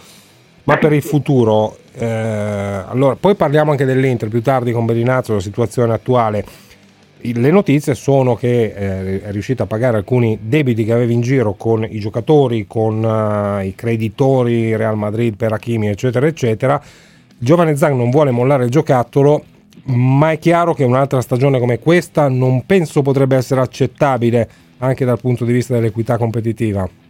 [0.65, 5.41] ma per il futuro, eh, allora poi parliamo anche dell'Inter più tardi con Bellinazzo, la
[5.41, 6.45] situazione attuale
[7.31, 11.53] le notizie sono che eh, è riuscito a pagare alcuni debiti che aveva in giro
[11.53, 16.81] con i giocatori, con uh, i creditori Real Madrid per Hakimi, eccetera, eccetera.
[17.38, 19.43] Giovane Zang non vuole mollare il giocattolo,
[19.86, 25.19] ma è chiaro che un'altra stagione come questa non penso potrebbe essere accettabile anche dal
[25.19, 27.02] punto di vista dell'equità competitiva.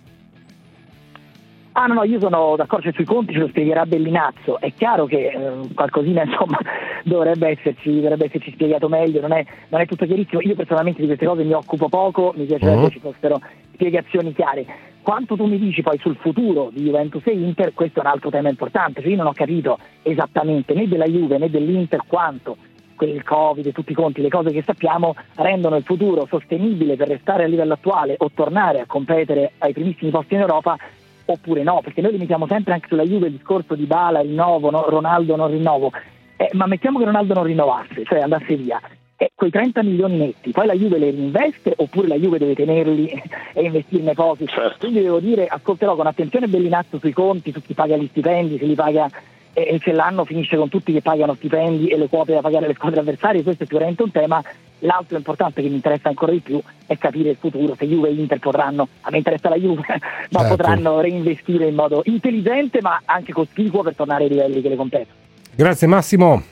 [1.75, 4.59] Ah no, no, io sono d'accordo sui conti, ce lo spiegherà Bellinazzo.
[4.59, 6.59] È chiaro che eh, qualcosina insomma
[7.03, 10.41] dovrebbe esserci, dovrebbe esserci spiegato meglio, non è, non è, tutto chiarissimo.
[10.41, 12.89] Io personalmente di queste cose mi occupo poco, mi piacerebbe uh-huh.
[12.89, 13.41] ci fossero
[13.73, 14.65] spiegazioni chiare.
[15.01, 18.29] Quanto tu mi dici poi sul futuro di Juventus e Inter, questo è un altro
[18.29, 22.55] tema importante, cioè io non ho capito esattamente né della Juve né dell'Inter quanto
[22.99, 27.09] il Covid e tutti i conti, le cose che sappiamo rendono il futuro sostenibile per
[27.09, 30.77] restare a livello attuale o tornare a competere ai primissimi posti in Europa
[31.25, 34.85] oppure no, perché noi limitiamo sempre anche sulla Juve il discorso di Bala, rinnovo, no,
[34.89, 35.91] Ronaldo non rinnovo,
[36.37, 38.81] eh, ma mettiamo che Ronaldo non rinnovasse, cioè andasse via,
[39.15, 43.09] eh, quei 30 milioni netti, poi la Juve le reinveste oppure la Juve deve tenerli
[43.53, 44.47] e investirne pochi?
[44.47, 44.77] Certo.
[44.79, 48.65] Quindi devo dire, ascolterò con attenzione Bellinazzo sui conti, su chi paga gli stipendi, se
[48.65, 49.09] li paga
[49.53, 52.73] e se l'anno finisce con tutti che pagano stipendi e le quote da pagare alle
[52.73, 54.43] squadre avversarie, questo è sicuramente un tema.
[54.79, 58.13] L'altro importante che mi interessa ancora di più è capire il futuro, se Juve e
[58.13, 59.85] Inter potranno, a me interessa la Juve,
[60.31, 60.55] ma certo.
[60.55, 65.17] potranno reinvestire in modo intelligente ma anche cospicuo per tornare ai livelli che le competono.
[65.55, 66.43] Grazie Massimo.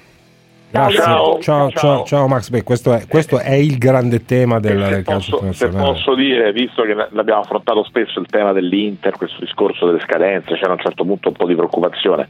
[0.71, 1.01] Grazie.
[1.01, 2.49] Ciao, ciao, ciao, ciao Max.
[2.49, 5.85] Beh, questo, è, questo, è, il grande tema del, calcio internazionale.
[5.85, 10.55] Se posso dire, visto che l'abbiamo affrontato spesso il tema dell'Inter, questo discorso delle scadenze,
[10.55, 12.29] c'era a un certo punto un po' di preoccupazione.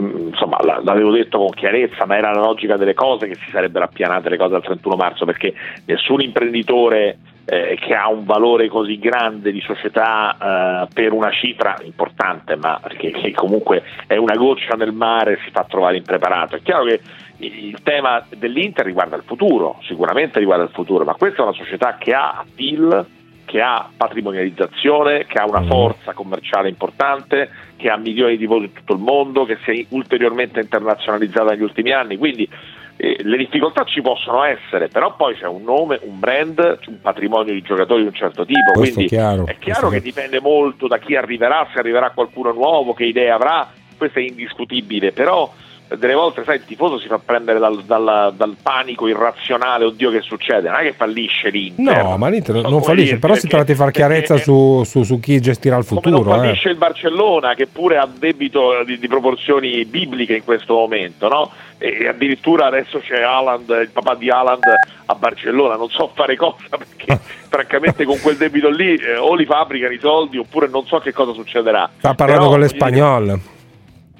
[0.00, 3.84] Mm, insomma, l'avevo detto con chiarezza, ma era la logica delle cose che si sarebbero
[3.86, 5.52] appianate le cose al 31 marzo, perché
[5.86, 10.36] nessun imprenditore eh, che ha un valore così grande di società
[10.84, 15.64] eh, per una cifra importante, ma perché comunque è una goccia nel mare si fa
[15.68, 16.54] trovare impreparato.
[16.54, 17.00] È chiaro che
[17.40, 21.96] il tema dell'Inter riguarda il futuro, sicuramente riguarda il futuro, ma questa è una società
[21.98, 23.06] che ha PIL,
[23.44, 25.68] che ha patrimonializzazione, che ha una mm.
[25.68, 29.86] forza commerciale importante, che ha milioni di voti in tutto il mondo, che si è
[29.88, 32.48] ulteriormente internazionalizzata negli ultimi anni, quindi
[32.96, 37.54] eh, le difficoltà ci possono essere, però poi c'è un nome, un brand, un patrimonio
[37.54, 40.86] di giocatori di un certo tipo, Questo quindi è chiaro, è chiaro che dipende molto
[40.86, 45.50] da chi arriverà, se arriverà qualcuno nuovo, che idee avrà, questo è indiscutibile, però
[45.96, 50.20] delle volte sai il tifoso si fa prendere dal, dal, dal, panico irrazionale oddio che
[50.20, 50.68] succede?
[50.68, 52.04] Non è che fallisce l'Inter.
[52.04, 55.18] No ma l'Inter non, non fallisce però si tratta di fare chiarezza su, su, su,
[55.18, 56.72] chi gestirà il futuro come non fallisce eh.
[56.72, 61.50] il Barcellona che pure ha debito di, di proporzioni bibliche in questo momento no?
[61.78, 64.62] e addirittura adesso c'è Haaland, il papà di Haaland
[65.06, 65.76] a Barcellona.
[65.76, 69.98] Non so fare cosa perché francamente con quel debito lì eh, o li fabbricano i
[69.98, 71.90] soldi oppure non so che cosa succederà.
[71.98, 73.40] Sta parlando però, con le spagnole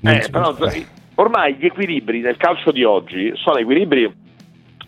[0.02, 0.56] eh, però,
[1.20, 4.10] ormai gli equilibri nel calcio di oggi sono equilibri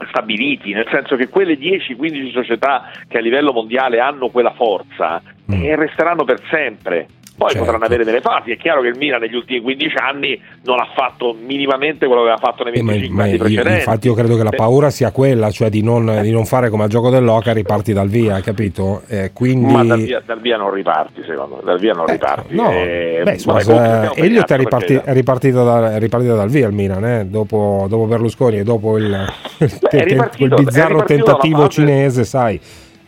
[0.08, 5.62] stabiliti, nel senso che quelle 10-15 società che a livello mondiale hanno quella forza mm.
[5.62, 7.06] eh, resteranno per sempre
[7.42, 7.64] poi certo.
[7.64, 8.52] potranno avere delle fasi.
[8.52, 12.30] È chiaro che il Milan negli ultimi 15 anni non ha fatto minimamente quello che
[12.30, 13.78] aveva fatto nei 25 eh, ma, anni precedenti.
[13.78, 16.84] Infatti, io credo che la paura sia quella, cioè di non, di non fare come
[16.84, 19.02] al gioco dell'Oca, riparti dal via, capito?
[19.08, 19.72] Eh, quindi...
[19.72, 21.62] Ma dal via, dal via, non riparti, secondo me.
[21.64, 22.54] Dal via non eh, riparti.
[22.54, 26.74] No, eh, beh, scusa, Elliot è, riparti, è, ripartito da, è ripartito dal via il
[26.74, 27.26] Milan, eh?
[27.26, 29.26] dopo, dopo, Berlusconi e dopo il,
[29.58, 32.60] beh, il bizzarro tentativo cinese, sai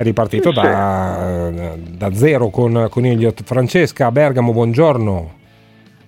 [0.04, 1.96] ripartito sì, da, sì.
[1.96, 3.42] da, zero con, con Elliot.
[3.42, 5.32] Francesca Bergamo, buongiorno.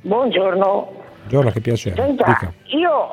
[0.03, 0.93] Buongiorno.
[1.21, 1.97] Buongiorno, che piacere.
[1.97, 3.09] Senta, io,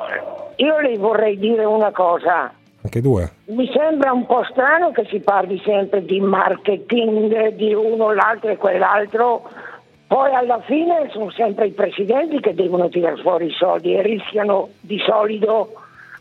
[0.56, 2.52] io, le vorrei dire una cosa.
[2.82, 3.30] Anche due.
[3.46, 8.56] Mi sembra un po' strano che si parli sempre di marketing di uno, l'altro e
[8.56, 9.48] quell'altro,
[10.06, 14.68] poi alla fine sono sempre i presidenti che devono tirare fuori i soldi e rischiano
[14.80, 15.72] di solido.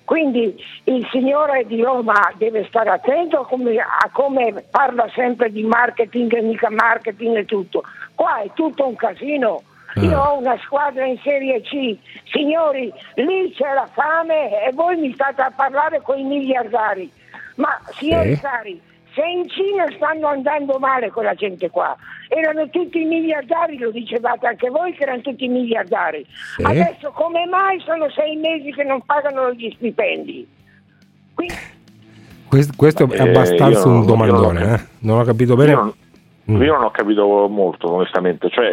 [0.05, 5.63] Quindi il signore di Roma deve stare attento a come, a come parla sempre di
[5.63, 7.83] marketing e mica marketing e tutto.
[8.15, 9.63] Qua è tutto un casino.
[10.01, 11.95] Io ho una squadra in Serie C,
[12.31, 17.11] signori, lì c'è la fame e voi mi state a parlare con i miliardari.
[17.57, 18.41] Ma signori Sì.
[18.41, 18.81] cari,
[19.13, 21.95] se in Cina stanno andando male quella gente qua,
[22.29, 26.25] erano tutti miliardari, lo dicevate anche voi che erano tutti miliardari.
[26.57, 26.63] Sì.
[26.63, 30.47] Adesso come mai sono sei mesi che non pagano gli stipendi?
[32.47, 34.87] Questo, questo è Eh, abbastanza non- un domandone, non- eh.
[34.99, 35.71] Non ho capito bene.
[35.71, 35.93] Io
[36.45, 38.49] non, io non ho capito molto, onestamente.
[38.49, 38.65] Cioè,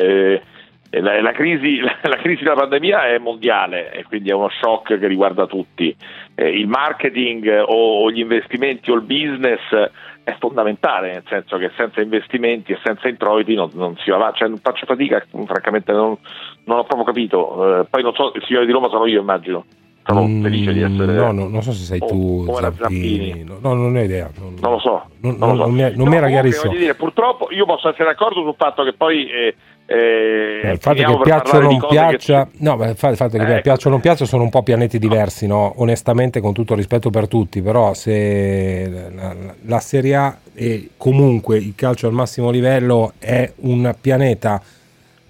[0.91, 4.51] eh, la, la crisi, la, la crisi della pandemia è mondiale e quindi è uno
[4.51, 5.95] shock che riguarda tutti.
[6.35, 9.91] Eh, il marketing o, o gli investimenti o il business eh,
[10.23, 14.33] è fondamentale, nel senso che senza investimenti e senza introiti non, non si va.
[14.35, 16.17] Cioè, faccio fatica, francamente, non,
[16.65, 17.81] non ho proprio capito.
[17.81, 19.65] Eh, poi non so, il signore di Roma sono io, immagino.
[20.03, 21.13] Sono felice di essere.
[21.13, 23.45] Mm, No, no, non so se sei o- tu, come Zampini.
[23.45, 24.31] No, no, non ho idea.
[24.39, 25.05] Non, Non lo so.
[25.21, 25.55] non- lo so.
[25.67, 25.73] non
[26.09, 26.73] mi, era chiarissimo.
[26.73, 29.55] dire, purtroppo io posso essere d'accordo sul fatto che poi eh,
[29.93, 33.09] eh, Eh, il fatto che piaccia o non cose che piaccia, no, ma il fa-
[33.09, 33.61] il fatto che Ecco.
[33.63, 35.73] piaccia o non piaccia sono un po' pianeti diversi, no?
[35.79, 39.35] Onestamente, con tutto il rispetto per tutti, però se la,
[39.67, 44.63] la- Serie A e comunque il calcio al massimo livello è un pianeta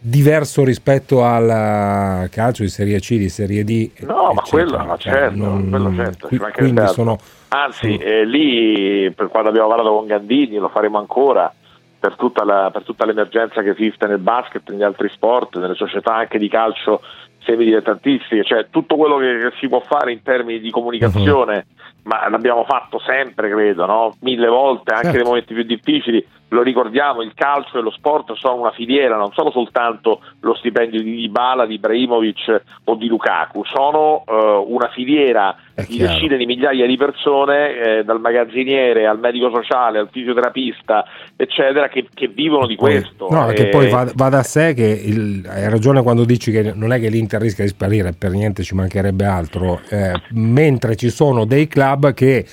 [0.02, 3.90] diverso rispetto al calcio di Serie C, di Serie D.
[4.00, 4.42] No, ma eccetera.
[4.50, 7.18] quello, ma Cioè, certo, non- quello certo, qui- quindi sono
[7.52, 11.52] Anzi, eh, lì per quando abbiamo parlato con Gandini, lo faremo ancora
[12.00, 16.14] per tutta, la- per tutta l'emergenza che esiste nel basket, negli altri sport, nelle società
[16.16, 17.02] anche di calcio
[17.44, 21.66] semidilettantistiche, cioè tutto quello che, che si può fare in termini di comunicazione,
[22.04, 24.14] ma l'abbiamo fatto sempre, credo, no?
[24.20, 25.18] mille volte, anche Certo.
[25.18, 26.26] nei momenti più difficili.
[26.52, 31.00] Lo ricordiamo, il calcio e lo sport sono una filiera, non sono soltanto lo stipendio
[31.00, 36.86] di Dybala, di Ibrahimovic o di Lukaku, sono eh, una filiera di decine di migliaia
[36.86, 41.04] di persone, eh, dal magazziniere al medico sociale al fisioterapista,
[41.36, 43.28] eccetera, che, che vivono di questo.
[43.30, 46.72] No, perché Eh, poi va, va da sé che il- hai ragione quando dici che
[46.74, 51.10] non è che l'Inter rischia di sparire, per niente ci mancherebbe altro, eh, mentre ci
[51.10, 52.44] sono dei club che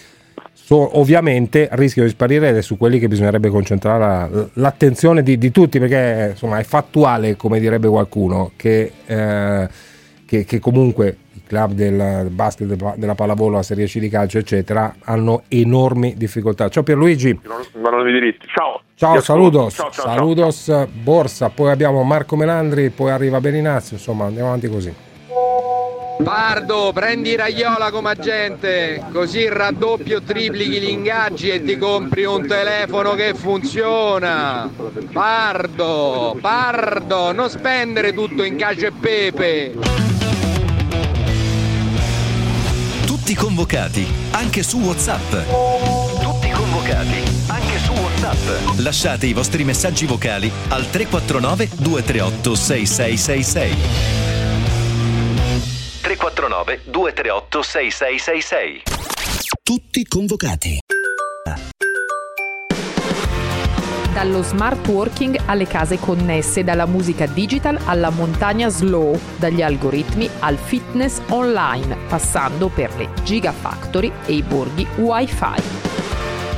[0.68, 4.00] so- ovviamente rischiano di sparire ed è su quelli che bisognerebbe concentrare
[4.30, 9.70] la- l'attenzione di, di tutti, perché insomma è fattuale, come direbbe qualcuno, che, eh,
[10.26, 14.40] che- che comunque i club del basket, del- della pallavolo, la Serie C di calcio,
[14.40, 16.68] eccetera, hanno enormi difficoltà.
[16.68, 17.40] Ciao Pierluigi.
[17.46, 18.36] non, non.
[18.54, 18.82] Ciao.
[18.96, 20.16] Ciao, saludos, Ciao, ciao, ciao.
[20.16, 24.94] saludos Borsa, poi abbiamo Marco Melandri, poi arriva Berinazzi, insomma andiamo avanti così.
[26.24, 33.14] Pardo, prendi Raiola come agente, così raddoppio, triplichi gli ingaggi e ti compri un telefono
[33.14, 34.70] che funziona.
[35.12, 39.74] Pardo, Pardo, non spendere tutto in cacio e pepe.
[43.06, 45.32] Tutti convocati, anche su WhatsApp.
[46.22, 48.80] Tutti convocati, anche su WhatsApp.
[48.80, 54.37] Lasciate i vostri messaggi vocali al 349 238 6666.
[56.08, 58.82] 349 238 6666.
[59.62, 60.80] Tutti convocati.
[64.14, 70.56] Dallo smart working alle case connesse, dalla musica digital alla montagna slow, dagli algoritmi al
[70.56, 75.87] fitness online, passando per le gigafactory e i borghi wifi.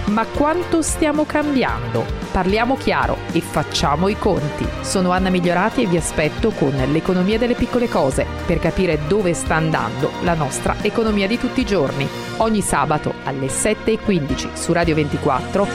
[0.09, 2.03] Ma quanto stiamo cambiando?
[2.31, 4.67] Parliamo chiaro e facciamo i conti.
[4.81, 9.55] Sono Anna Migliorati e vi aspetto con l'economia delle piccole cose per capire dove sta
[9.55, 12.07] andando la nostra economia di tutti i giorni.
[12.37, 15.67] Ogni sabato alle 7.15 su Radio 24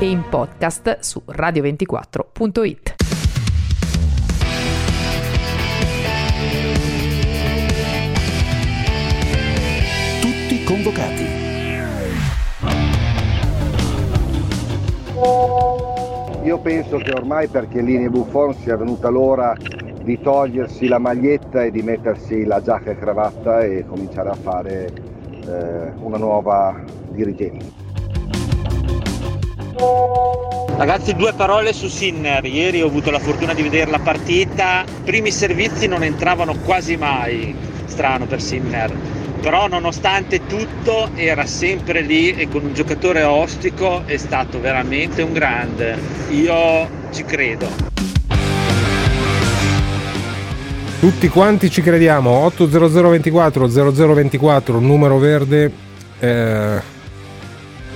[0.00, 2.94] e in podcast su radio24.it.
[10.20, 11.29] Tutti convocati.
[16.42, 19.54] Io penso che ormai per Chiellini e Buffon sia venuta l'ora
[20.02, 24.92] di togliersi la maglietta e di mettersi la giacca e cravatta e cominciare a fare
[25.46, 27.68] eh, una nuova dirigenza.
[30.76, 32.42] Ragazzi, due parole su Sinner.
[32.46, 34.84] Ieri ho avuto la fortuna di vedere la partita.
[35.04, 37.54] Primi servizi non entravano quasi mai.
[37.84, 38.90] Strano per Sinner.
[39.40, 45.32] Però nonostante tutto era sempre lì e con un giocatore ostico è stato veramente un
[45.32, 45.98] grande.
[46.30, 47.66] Io ci credo.
[51.00, 55.88] Tutti quanti ci crediamo, 80024 0024, numero verde
[56.22, 56.82] Eh,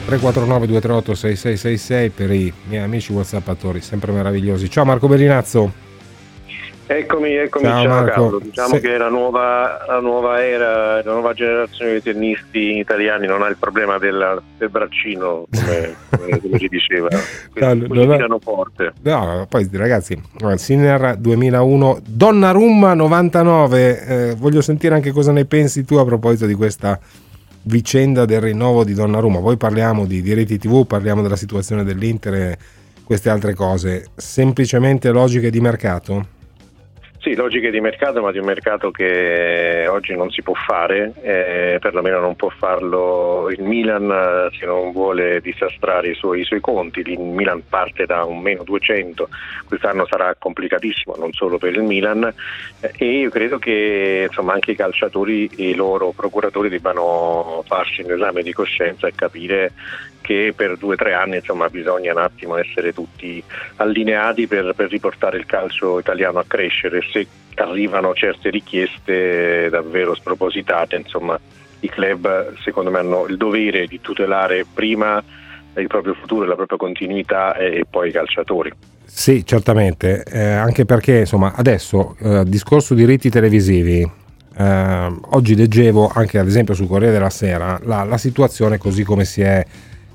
[0.06, 4.70] 349 238 6666 per i miei amici whatsappatori, sempre meravigliosi.
[4.70, 5.83] Ciao Marco Bellinazzo.
[6.86, 8.04] Eccomi, eccomi, Ciao, ciao.
[8.04, 8.38] Carlo.
[8.40, 13.40] Diciamo Se- che la nuova, la nuova era, la nuova generazione di tennisti italiani non
[13.42, 17.08] ha il problema del, del braccino, come, come- si diceva.
[17.10, 17.18] No,
[17.68, 18.92] Quindi non è- tirano forte.
[19.02, 25.84] No, poi ragazzi, guarda, Sinner 2001, Donnarumma 99, eh, voglio sentire anche cosa ne pensi
[25.86, 26.98] tu a proposito di questa
[27.62, 29.40] vicenda del rinnovo di Donnarumma.
[29.40, 32.58] Poi parliamo di diritti TV, parliamo della situazione dell'Inter e
[33.04, 34.04] queste altre cose.
[34.14, 36.26] Semplicemente logiche di mercato?
[37.24, 41.78] Sì, logiche di mercato, ma di un mercato che oggi non si può fare, eh,
[41.80, 46.60] perlomeno non può farlo il Milan eh, se non vuole disastrare i suoi, i suoi
[46.60, 47.00] conti.
[47.00, 49.30] Il Milan parte da un meno 200,
[49.66, 52.30] quest'anno sarà complicatissimo non solo per il Milan
[52.80, 58.02] eh, e io credo che insomma, anche i calciatori e i loro procuratori debbano farsi
[58.02, 59.72] un esame di coscienza e capire
[60.24, 63.44] che per due o tre anni insomma, bisogna un attimo essere tutti
[63.76, 67.02] allineati per, per riportare il calcio italiano a crescere.
[67.12, 71.38] Se arrivano certe richieste davvero spropositate, insomma,
[71.80, 75.22] i club secondo me hanno il dovere di tutelare prima
[75.76, 78.72] il proprio futuro, la propria continuità e, poi i calciatori.
[79.04, 84.10] Sì, certamente, eh, anche perché insomma adesso eh, discorso diritti televisivi.
[84.56, 89.24] eh, oggi leggevo anche ad esempio sul Corriere della Sera la, la situazione così come
[89.26, 89.62] si è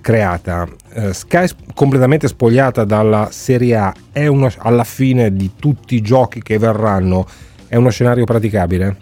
[0.01, 0.67] creata.
[0.93, 6.41] Eh, Sky completamente spogliata dalla Serie A è uno, alla fine di tutti i giochi
[6.41, 7.25] che verranno
[7.67, 8.97] è uno scenario praticabile?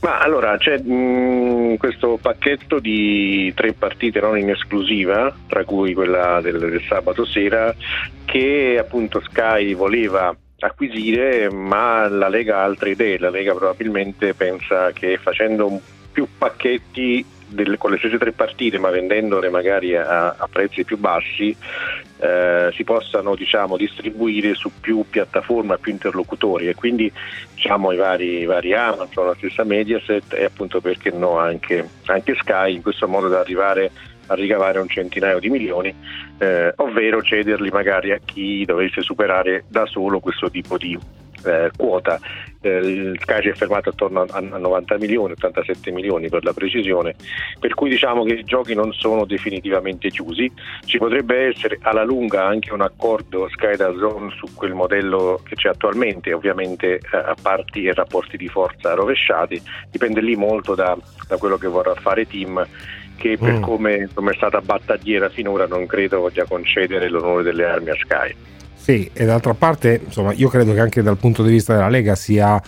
[0.00, 6.40] Ma allora c'è mh, questo pacchetto di tre partite non in esclusiva, tra cui quella
[6.40, 7.74] del, del sabato sera,
[8.24, 13.18] che appunto Sky voleva acquisire, ma la Lega ha altre idee.
[13.18, 15.80] La Lega probabilmente pensa che facendo
[16.12, 20.98] più pacchetti delle- con le stesse tre partite, ma vendendole magari a, a prezzi più
[20.98, 21.54] bassi,
[22.20, 26.68] eh, si possano diciamo, distribuire su più piattaforme, più interlocutori.
[26.68, 27.10] E quindi
[27.54, 32.74] diciamo, i, vari, vari Amazon, la stessa Mediaset e appunto perché no anche, anche Sky
[32.74, 33.90] in questo modo da arrivare
[34.28, 35.94] a ricavare un centinaio di milioni,
[36.38, 40.98] eh, ovvero cederli magari a chi dovesse superare da solo questo tipo di
[41.44, 42.18] eh, quota.
[42.60, 46.52] Eh, il Sky si è fermato attorno a, a 90 milioni, 87 milioni per la
[46.52, 47.14] precisione,
[47.58, 50.50] per cui diciamo che i giochi non sono definitivamente chiusi.
[50.84, 55.54] Ci potrebbe essere alla lunga anche un accordo Sky da Zone su quel modello che
[55.54, 60.96] c'è attualmente, ovviamente eh, a parti e rapporti di forza rovesciati, dipende lì molto da,
[61.26, 62.66] da quello che vorrà fare Team
[63.18, 63.62] che per Mm.
[63.62, 68.34] come, come è stata battagliera finora non credo voglia concedere l'onore delle armi a Sky.
[68.88, 72.14] Sì, e d'altra parte, insomma, io credo che anche dal punto di vista della Lega
[72.14, 72.58] sia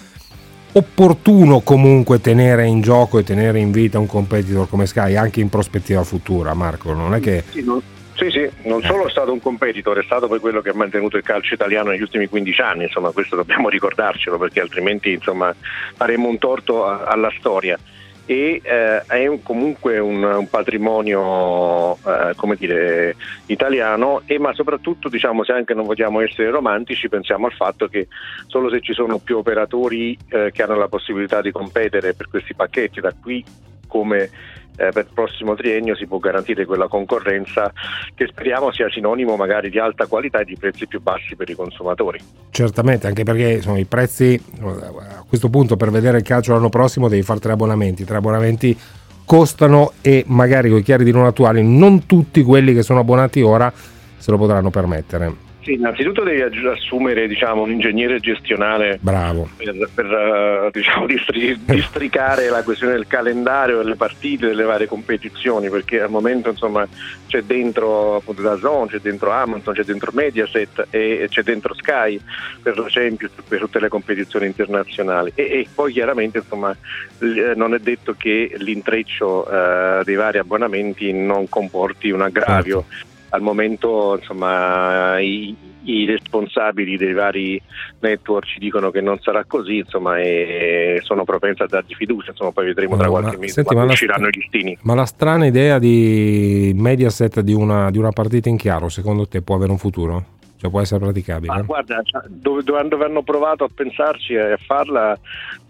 [0.72, 5.48] opportuno comunque tenere in gioco e tenere in vita un competitor come Sky anche in
[5.48, 6.92] prospettiva futura, Marco.
[6.92, 7.80] Non è che Sì, non-
[8.16, 11.16] Sì, sì, non solo è stato un competitor, è stato poi quello che ha mantenuto
[11.16, 15.54] il calcio italiano negli ultimi 15 anni, insomma questo dobbiamo ricordarcelo perché altrimenti insomma,
[15.96, 17.78] faremo un torto alla storia.
[18.26, 25.44] E eh, è un- comunque un, un patrimonio eh, dire, italiano, e, ma soprattutto diciamo,
[25.44, 28.08] se anche non vogliamo essere romantici pensiamo al fatto che
[28.46, 32.54] solo se ci sono più operatori eh, che hanno la possibilità di competere per questi
[32.54, 33.44] pacchetti da qui
[33.90, 34.30] come
[34.76, 37.70] eh, per il prossimo triennio si può garantire quella concorrenza
[38.14, 41.54] che speriamo sia sinonimo magari di alta qualità e di prezzi più bassi per i
[41.54, 42.18] consumatori.
[42.50, 47.08] certamente, anche perché insomma, i prezzi a questo punto per vedere il calcio l'anno prossimo
[47.08, 48.78] devi fare tre abbonamenti, tre abbonamenti
[49.26, 53.42] costano e magari con i chiari di non attuali non tutti quelli che sono abbonati
[53.42, 53.72] ora
[54.16, 55.49] se lo potranno permettere.
[55.70, 59.48] Sì, innanzitutto devi assumere diciamo, un ingegnere gestionale Bravo.
[59.56, 65.70] per, per, eh, diciamo, distri- districare la questione del calendario delle partite, delle varie competizioni,
[65.70, 66.88] perché al momento insomma,
[67.28, 72.20] c'è dentro appunto da Zone, c'è dentro Amazon, c'è dentro Mediaset e c'è dentro Sky
[72.60, 75.30] per la Champions, per tutte le competizioni internazionali.
[75.36, 76.76] E, e poi chiaramente insomma,
[77.20, 82.86] eh, non è detto che l'intreccio eh, dei vari abbonamenti non comporti un aggravio
[83.30, 87.60] al momento insomma, i, i responsabili dei vari
[88.00, 92.52] network ci dicono che non sarà così insomma, e sono propensi a dargli fiducia insomma,
[92.52, 95.78] poi vedremo tra No, qualche mese quando ma usciranno i listini Ma la strana idea
[95.78, 100.38] di Mediaset di una, di una partita in chiaro, secondo te può avere un futuro?
[100.60, 101.54] Cioè può essere praticabile?
[101.54, 105.18] Ma guarda, cioè, dove, dove- dove hanno provato a pensarci e a farla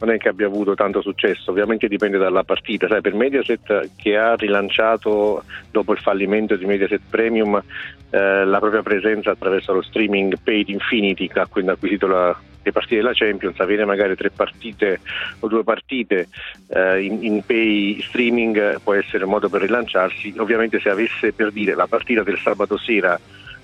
[0.00, 2.88] non è che abbia avuto tanto successo, ovviamente dipende dalla partita.
[2.88, 7.62] Sai, per Mediaset che ha rilanciato dopo il fallimento di Mediaset Premium
[8.10, 12.72] eh, la propria presenza attraverso lo streaming Paid Infinity che ha quindi acquisito la, le
[12.72, 14.98] partite della Champions, avere magari tre partite
[15.38, 16.26] o due partite
[16.66, 20.34] eh, in, in, pay streaming può essere un modo per rilanciarsi.
[20.38, 23.16] Ovviamente se avesse per dire la partita del sabato sera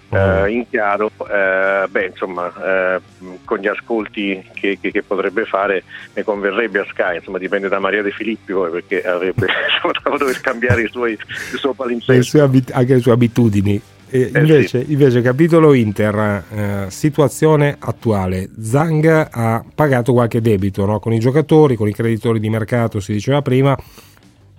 [0.09, 3.01] eh, in chiaro, eh, beh, insomma, eh,
[3.45, 5.83] con gli ascolti che, che, che, potrebbe fare
[6.15, 9.47] ne converrebbe a Sky, insomma, dipende da Maria De Filippi poi perché avrebbe
[10.19, 12.43] dover cambiare i suoi, il suo palinsesto.
[12.73, 13.81] anche le sue abitudini.
[14.09, 14.93] Eh, invece, sì.
[14.93, 18.49] invece, capitolo Inter, eh, situazione attuale.
[18.61, 21.01] Zang ha pagato qualche debito no?
[21.01, 23.77] con i giocatori, con i creditori di mercato, si diceva prima,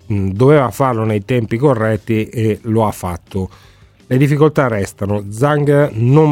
[0.08, 3.50] mh, doveva farlo nei tempi corretti e lo ha fatto.
[4.10, 5.26] Le difficoltà restano.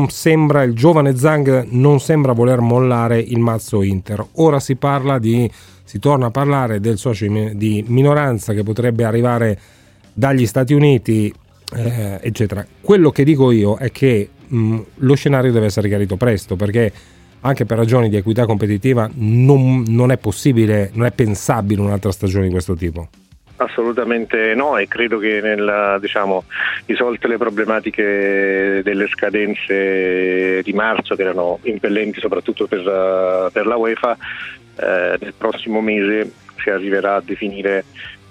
[0.07, 4.25] Sembra, il giovane Zang non sembra voler mollare il mazzo Inter.
[4.35, 5.51] Ora si parla di,
[5.83, 9.59] si torna a parlare del socio di minoranza che potrebbe arrivare
[10.13, 11.33] dagli Stati Uniti,
[11.75, 12.65] eh, eccetera.
[12.79, 16.93] Quello che dico io è che mh, lo scenario deve essere chiarito presto perché
[17.41, 22.45] anche per ragioni di equità competitiva non, non è possibile, non è pensabile un'altra stagione
[22.45, 23.09] di questo tipo.
[23.57, 26.43] Assolutamente no e credo che nella, diciamo,
[26.85, 34.17] risolte le problematiche delle scadenze di marzo che erano impellenti soprattutto per, per la UEFA,
[34.77, 37.85] eh, nel prossimo mese si arriverà a definire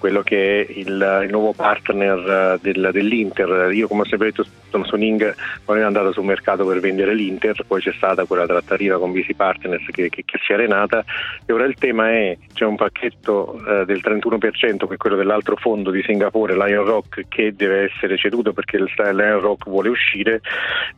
[0.05, 3.73] quello che è il, il nuovo partner eh, del, dell'Inter.
[3.73, 5.35] Io come ho sempre detto Samsung
[5.67, 9.33] non è andato sul mercato per vendere l'Inter, poi c'è stata quella trattativa con Visi
[9.33, 11.03] Partners che, che, che si è arenata
[11.47, 15.57] e ora il tema è c'è un pacchetto eh, del 31% che è quello dell'altro
[15.57, 20.43] fondo di Singapore, Lion Rock, che deve essere ceduto perché il Lion Rock vuole uscire.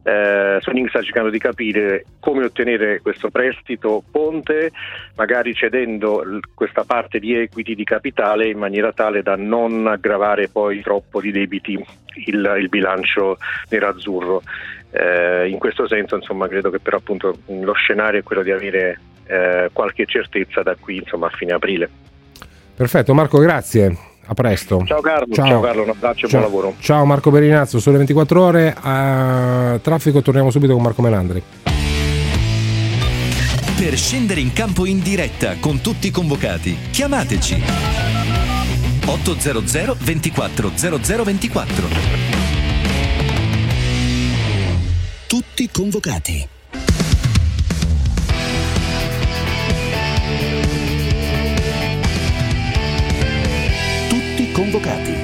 [0.02, 4.72] Eh, Soning sta cercando di capire come ottenere questo prestito ponte,
[5.14, 10.80] magari cedendo questa parte di equity di capitale in maniera tale da non aggravare poi
[10.80, 13.38] troppo di debiti il, il bilancio
[13.68, 14.42] nerazzurro.
[14.90, 19.01] Eh, in questo senso insomma, credo che però appunto lo scenario è quello di avere
[19.26, 21.88] eh, qualche certezza da qui insomma, a fine aprile.
[22.74, 23.97] Perfetto Marco, grazie.
[24.28, 24.82] A presto.
[24.84, 26.74] Ciao Carlo, ciao, ciao Carlo un abbraccio e buon lavoro.
[26.80, 28.74] Ciao Marco Berinazzo, sole 24 ore.
[28.76, 31.42] A traffico torniamo subito con Marco Melandri
[33.76, 36.76] per scendere in campo in diretta con tutti i convocati.
[36.90, 38.36] Chiamateci
[39.07, 41.88] 800 24 0024.
[45.28, 46.48] Tutti convocati.
[54.09, 55.15] Tutti convocati.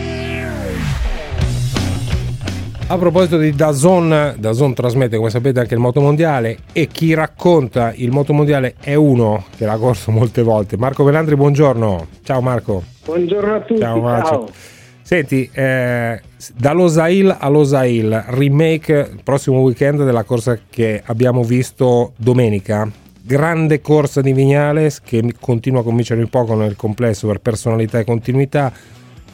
[2.93, 8.11] A proposito di Dazon, Dazon trasmette come sapete anche il motomondiale e chi racconta il
[8.11, 10.77] motomondiale è uno che l'ha corso molte volte.
[10.77, 12.07] Marco Velandri, buongiorno.
[12.23, 12.83] Ciao Marco.
[13.07, 13.81] Buongiorno a tutti.
[13.81, 14.29] Ciao Marco.
[14.29, 14.49] Ciao.
[15.01, 16.21] Senti, eh,
[16.55, 22.87] dall'Osail all'Osail, remake prossimo weekend della corsa che abbiamo visto domenica.
[23.23, 28.05] Grande corsa di Vignales che continua a convincere un poco nel complesso per personalità e
[28.05, 28.71] continuità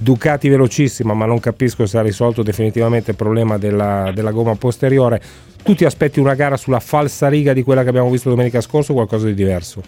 [0.00, 5.20] Ducati velocissima, ma non capisco se ha risolto definitivamente il problema della, della gomma posteriore.
[5.62, 8.92] Tu ti aspetti una gara sulla falsa riga di quella che abbiamo visto domenica scorsa
[8.92, 9.82] o qualcosa di diverso?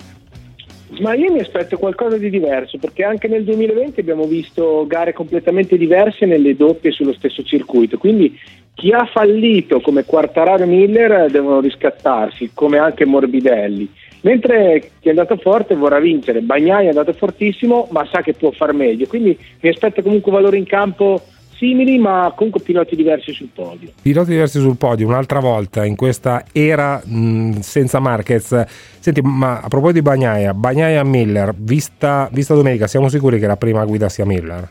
[1.00, 5.78] Ma io mi aspetto qualcosa di diverso perché anche nel 2020 abbiamo visto gare completamente
[5.78, 7.96] diverse nelle doppie sullo stesso circuito.
[7.96, 8.36] Quindi
[8.74, 13.88] chi ha fallito come Quartararo e Miller devono riscattarsi, come anche Morbidelli.
[14.22, 18.50] Mentre chi è andato forte vorrà vincere, Bagnai è andato fortissimo ma sa che può
[18.50, 21.22] far meglio, quindi mi aspetto comunque valori in campo
[21.56, 23.90] simili ma comunque piloti diversi sul podio.
[24.00, 28.64] Piloti diversi sul podio, un'altra volta in questa era mh, senza Marquez.
[28.98, 33.58] Senti, ma a proposito di Bagnaia, Bagnaia Miller, vista, vista domenica, siamo sicuri che la
[33.58, 34.68] prima guida sia Miller?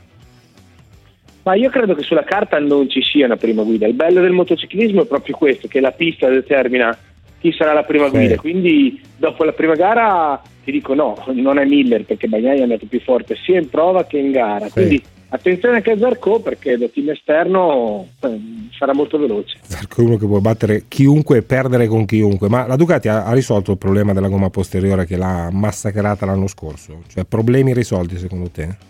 [1.43, 3.87] Ma io credo che sulla carta non ci sia una prima guida.
[3.87, 6.95] Il bello del motociclismo è proprio questo, che la pista determina
[7.39, 8.35] chi sarà la prima guida.
[8.35, 12.85] Quindi dopo la prima gara ti dico no, non è Miller perché Bagnai è andato
[12.85, 14.65] più forte sia in prova che in gara.
[14.65, 14.71] Sì.
[14.71, 18.39] Quindi attenzione anche a Zarco perché da team esterno eh,
[18.77, 19.57] sarà molto veloce.
[19.61, 22.49] Zarco è uno che può battere chiunque e perdere con chiunque.
[22.49, 26.47] Ma la Ducati ha, ha, risolto il problema della gomma posteriore che l'ha massacrata l'anno
[26.47, 27.03] scorso?
[27.07, 28.87] Cioè problemi risolti secondo te?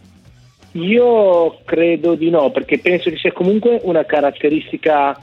[0.74, 5.20] Io credo di no perché penso che sia comunque una caratteristica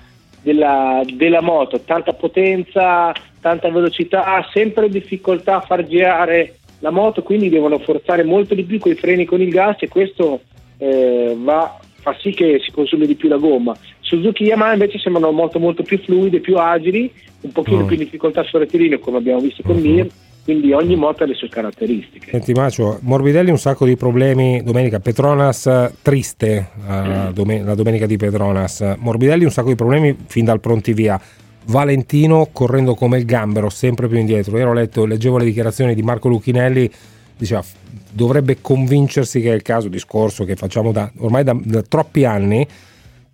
[0.47, 7.49] della, della moto, tanta potenza, tanta velocità, sempre difficoltà a far girare la moto, quindi
[7.49, 10.43] devono forzare molto di più con i freni con il gas e questo
[10.79, 13.75] eh, va, fa sì che si consumi di più la gomma.
[13.99, 17.87] Suzuki e Yamaha invece sembrano moto molto più fluide, più agili, un pochino mm.
[17.87, 19.95] più in difficoltà sul rettilineo come abbiamo visto con mm-hmm.
[19.95, 20.07] Mir,
[20.47, 22.31] quindi ogni moto ha le sue caratteristiche.
[22.31, 25.69] Senti Macio, Morbidelli un sacco di problemi, domenica Petronas
[26.03, 30.93] triste, uh, dom- la domenica di Petronas, Morbidelli un sacco di problemi fin dal pronti
[30.93, 31.21] via,
[31.65, 34.57] Valentino correndo come il gambero sempre più indietro.
[34.57, 36.89] Io ho letto, leggevo le dichiarazioni di Marco Lucchinelli,
[37.37, 37.65] diceva
[38.13, 42.65] dovrebbe convincersi che è il caso, discorso che facciamo da, ormai da, da troppi anni,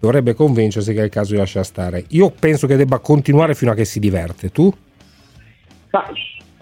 [0.01, 2.05] dovrebbe convincersi che è il caso di lasciare stare.
[2.09, 4.49] Io penso che debba continuare fino a che si diverte.
[4.49, 4.73] Tu?
[5.91, 6.05] Ma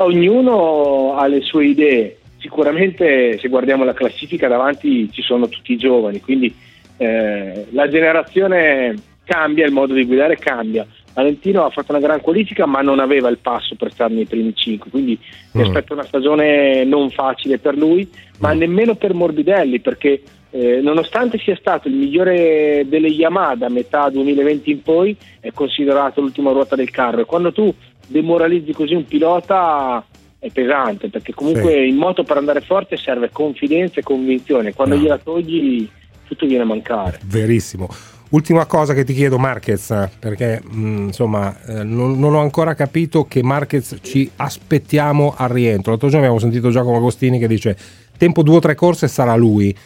[0.05, 2.19] ognuno ha le sue idee.
[2.39, 6.55] Sicuramente se guardiamo la classifica davanti ci sono tutti i giovani, quindi
[6.97, 8.95] eh, la generazione
[9.25, 10.87] cambia, il modo di guidare cambia.
[11.13, 14.55] Valentino ha fatto una gran qualifica ma non aveva il passo per stare nei primi
[14.55, 15.61] cinque, quindi mm.
[15.61, 18.59] mi aspetto una stagione non facile per lui, ma mm.
[18.59, 24.71] nemmeno per Morbidelli perché eh, nonostante sia stato il migliore delle Yamaha da metà 2020
[24.71, 27.73] in poi, è considerato l'ultima ruota del carro e quando tu
[28.11, 30.05] demoralizzi così un pilota
[30.39, 31.89] è pesante perché comunque sì.
[31.89, 35.03] in moto per andare forte serve confidenza e convinzione, quando no.
[35.03, 35.89] gliela togli
[36.27, 37.21] tutto viene a mancare.
[37.25, 37.89] Verissimo.
[38.31, 42.75] Ultima cosa che ti chiedo Marquez, perché mh, mm, insomma eh, non, non, ho ancora
[42.75, 45.91] capito che Marquez ci aspettiamo al rientro.
[45.91, 47.77] L'altro giorno abbiamo sentito Giacomo Agostini che dice
[48.17, 49.77] tempo due o tre corse sarà lui.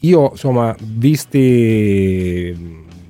[0.00, 2.54] Io insomma, visti,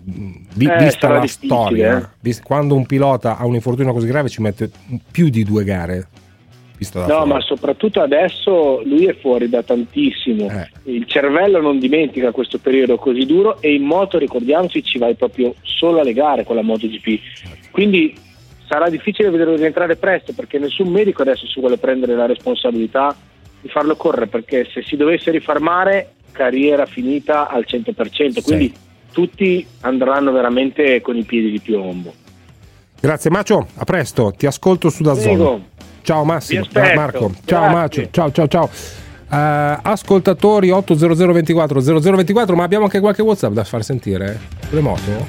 [0.08, 2.40] vi, eh, vista la storia, eh.
[2.42, 4.70] quando un pilota ha un infortunio così grave ci mette
[5.10, 6.08] più di due gare
[6.78, 7.28] no, fuori.
[7.28, 10.48] ma soprattutto adesso lui è fuori da tantissimo.
[10.48, 10.92] Eh.
[10.92, 15.54] Il cervello non dimentica questo periodo così duro e in moto, ricordiamoci, ci vai proprio
[15.62, 17.20] solo alle gare con la MotoGP.
[17.70, 18.14] Quindi
[18.68, 23.16] sarà difficile vederlo rientrare presto perché nessun medico adesso si vuole prendere la responsabilità
[23.60, 28.42] di farlo correre perché se si dovesse rifarmare carriera finita al 100%.
[28.42, 28.85] Quindi sì.
[29.16, 32.12] Tutti andranno veramente con i piedi di piombo.
[33.00, 35.58] Grazie Macio, a presto, ti ascolto su da Zona.
[36.02, 38.64] Ciao Massimo, ciao Marco, ciao Macio, ciao ciao ciao.
[38.64, 44.38] Uh, ascoltatori 80024 0024, ma abbiamo anche qualche WhatsApp da far sentire?
[44.68, 45.26] Remoto?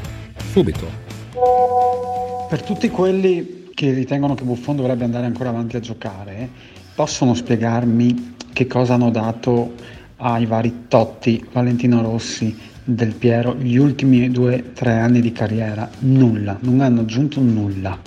[0.51, 0.85] Subito.
[2.49, 6.49] Per tutti quelli che ritengono che Buffon dovrebbe andare ancora avanti a giocare,
[6.93, 9.75] possono spiegarmi che cosa hanno dato
[10.17, 15.89] ai vari Totti, Valentino Rossi, Del Piero gli ultimi due o tre anni di carriera?
[15.99, 17.99] Nulla, non hanno aggiunto nulla.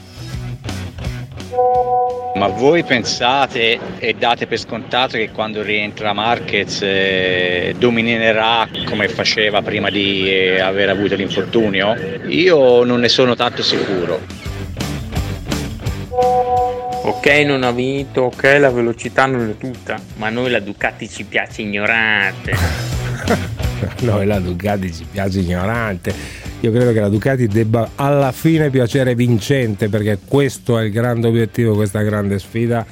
[2.37, 9.61] Ma voi pensate e date per scontato che quando rientra Marquez eh, dominerà come faceva
[9.61, 11.95] prima di eh, aver avuto l'infortunio?
[12.29, 14.19] Io non ne sono tanto sicuro.
[17.03, 21.07] Ok, non ha vinto, ok, la velocità non è tutta, ma a noi la Ducati
[21.07, 22.57] ci piace ignorante.
[23.89, 28.69] a noi la Ducati ci piace ignorante io credo che la Ducati debba alla fine
[28.69, 32.85] piacere vincente perché questo è il grande obiettivo, questa grande sfida,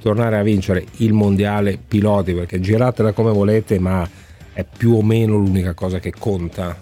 [0.00, 4.08] tornare a vincere il mondiale piloti perché giratela come volete ma
[4.52, 6.76] è più o meno l'unica cosa che conta.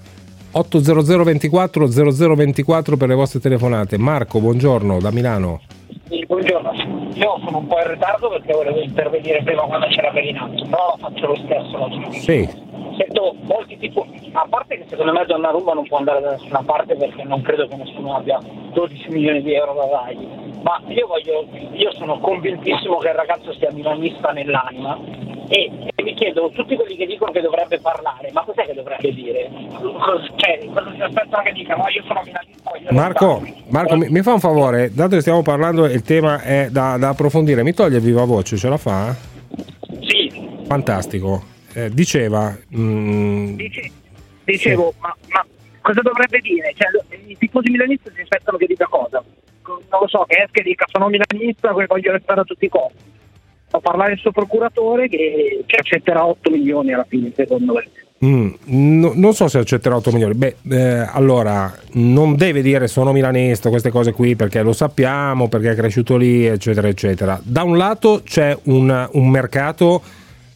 [0.51, 3.97] 800 24 0024 per le vostre telefonate.
[3.97, 5.63] Marco, buongiorno da Milano.
[6.11, 6.73] Sì, buongiorno.
[7.15, 11.27] Io sono un po' in ritardo perché volevo intervenire prima quando c'era Bellinazzo, però faccio
[11.27, 12.21] lo stesso oggi.
[12.21, 16.63] Sì sento molti tipo a parte che secondo me Donnarumma non può andare da nessuna
[16.65, 18.39] parte perché non credo che nessuno abbia
[18.73, 20.27] 12 milioni di euro da dargli
[20.63, 24.99] ma io, voglio, io sono convintissimo che il ragazzo sia milanista nell'anima
[25.49, 29.13] e, e, mi chiedo tutti quelli che dicono che dovrebbe parlare ma cos'è che dovrebbe
[29.13, 29.51] dire?
[30.37, 31.77] Cioè, cosa si aspettano che dica?
[31.77, 35.85] No, io sono milanista Marco, Marco mi, mi, fa un favore dato che stiamo parlando
[35.85, 39.15] e il tema è da, da approfondire mi toglie viva voce, ce la fa?
[40.01, 40.25] Sì
[40.65, 42.57] fantastico eh, diceva...
[42.77, 43.91] Mm, Dice,
[44.45, 44.99] dicevo, sì.
[45.01, 45.47] ma, ma,
[45.81, 46.73] cosa dovrebbe dire?
[46.75, 49.23] Cioè, I tifosi milanisti si aspettano che dica cosa?
[49.67, 52.69] Non lo so, che esca e dica sono milanista e voglio restare a tutti i
[52.69, 53.13] costi.
[53.69, 57.89] Fa parlare il suo procuratore che, che accetterà 8 milioni alla fine, secondo me.
[58.25, 58.55] Mm,
[59.01, 60.35] no, non so se accetterà 8 milioni.
[60.35, 65.73] Beh, eh, allora non deve dire sono milanista, queste cose qui perché lo sappiamo, perché
[65.73, 67.41] è cresciuto lì, eccetera, eccetera.
[67.43, 70.03] Da un lato c'è un, un mercato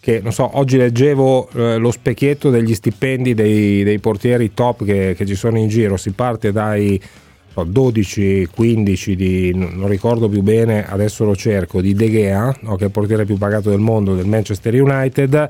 [0.08, 5.14] che non so, oggi leggevo eh, lo specchietto degli stipendi dei, dei portieri top che,
[5.14, 6.98] che, ci sono in giro, si parte dai
[7.52, 12.76] so, 12, 15 di, non ricordo più bene, adesso lo cerco, di De Gea, no,
[12.76, 15.48] che è il portiere più pagato del mondo del Manchester United,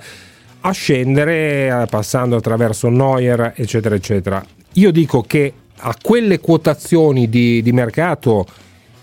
[0.61, 4.44] a scendere eh, passando attraverso Neuer, eccetera, eccetera.
[4.72, 8.44] Io dico che a quelle quotazioni di, di mercato...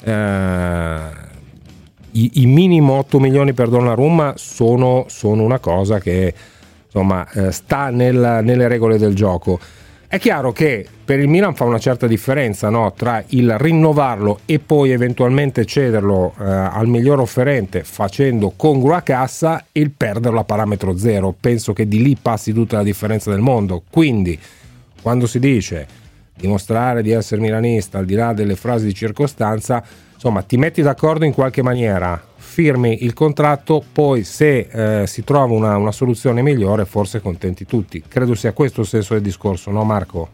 [0.04, 1.24] Eh,
[2.16, 6.34] i, i minimo 8 milioni per Donnarumma sono, sono una cosa che
[6.86, 9.60] insomma, eh, sta nel, nelle regole del gioco.
[10.08, 12.94] È chiaro che per il Milan fa una certa differenza no?
[12.94, 19.82] tra il rinnovarlo e poi eventualmente cederlo eh, al miglior offerente facendo congrua cassa e
[19.82, 21.36] il perderlo a parametro zero.
[21.38, 23.84] Penso che di lì passi tutta la differenza del mondo.
[23.90, 24.40] Quindi,
[25.02, 25.86] quando si dice
[26.34, 29.84] dimostrare di essere milanista, al di là delle frasi di circostanza,
[30.16, 35.54] insomma, ti metti d'accordo in qualche maniera, firmi il contratto, poi se eh, si trova
[35.54, 38.02] una, una, soluzione migliore, forse contenti tutti.
[38.08, 40.30] Credo sia questo il senso del discorso, no Marco?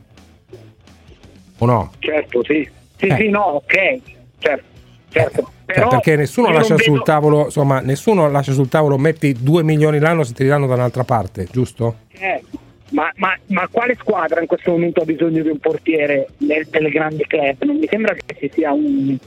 [1.57, 1.91] O no?
[1.99, 2.67] Certo, sì.
[2.97, 3.15] Sì, eh.
[3.15, 3.99] sì, no, ok.
[4.37, 4.63] Certo,
[5.09, 5.51] certo.
[5.65, 6.83] Eh, Però perché nessuno lascia vedo...
[6.83, 10.75] sul tavolo, insomma, nessuno lascia sul tavolo, metti 2 milioni l'anno se ti ridanno da
[10.75, 11.95] un'altra parte, giusto?
[12.09, 12.43] Eh,
[12.89, 16.89] ma, ma, ma, quale squadra in questo momento ha bisogno di un portiere nel, delle
[16.89, 17.63] grandi club?
[17.63, 19.17] Non mi sembra che ci sia un,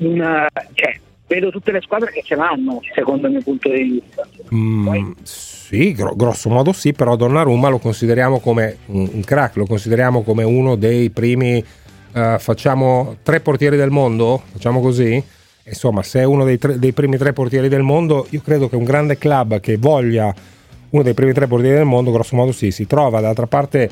[0.00, 0.46] una.
[0.72, 4.26] Cioè, vedo tutte le squadre che ce l'hanno, secondo il mio punto di vista.
[4.54, 5.14] Mm, Poi...
[5.22, 10.22] Sì, gro- grosso modo sì, però Donnarumma lo consideriamo come un, un crack, lo consideriamo
[10.22, 11.64] come uno dei primi.
[12.12, 15.22] Uh, facciamo tre portieri del mondo, facciamo così.
[15.64, 18.76] Insomma, se è uno dei, tre, dei primi tre portieri del mondo, io credo che
[18.76, 20.32] un grande club che voglia
[20.90, 23.20] uno dei primi tre portieri del mondo, grosso modo sì, si trova.
[23.20, 23.90] D'altra parte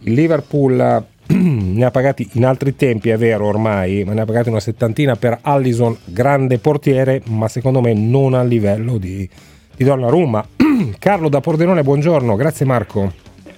[0.00, 1.04] il Liverpool
[1.76, 5.14] ne ha pagati in altri tempi, è vero ormai, ma ne ha pagati una settantina
[5.14, 9.28] per Allison, grande portiere, ma secondo me non a livello di,
[9.76, 10.44] di Donnarumma.
[10.98, 13.12] Carlo da Pordenone, buongiorno, grazie Marco.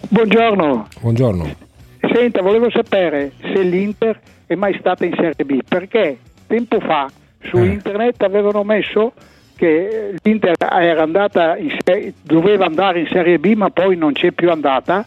[0.08, 0.88] Buongiorno.
[1.00, 1.54] Buongiorno.
[2.12, 7.10] Senta, volevo sapere se l'Inter è mai stata in Serie B, perché tempo fa
[7.42, 7.66] su eh.
[7.66, 9.12] internet avevano messo
[9.54, 10.54] che l'Inter
[11.84, 15.04] serie, doveva andare in Serie B ma poi non c'è più andata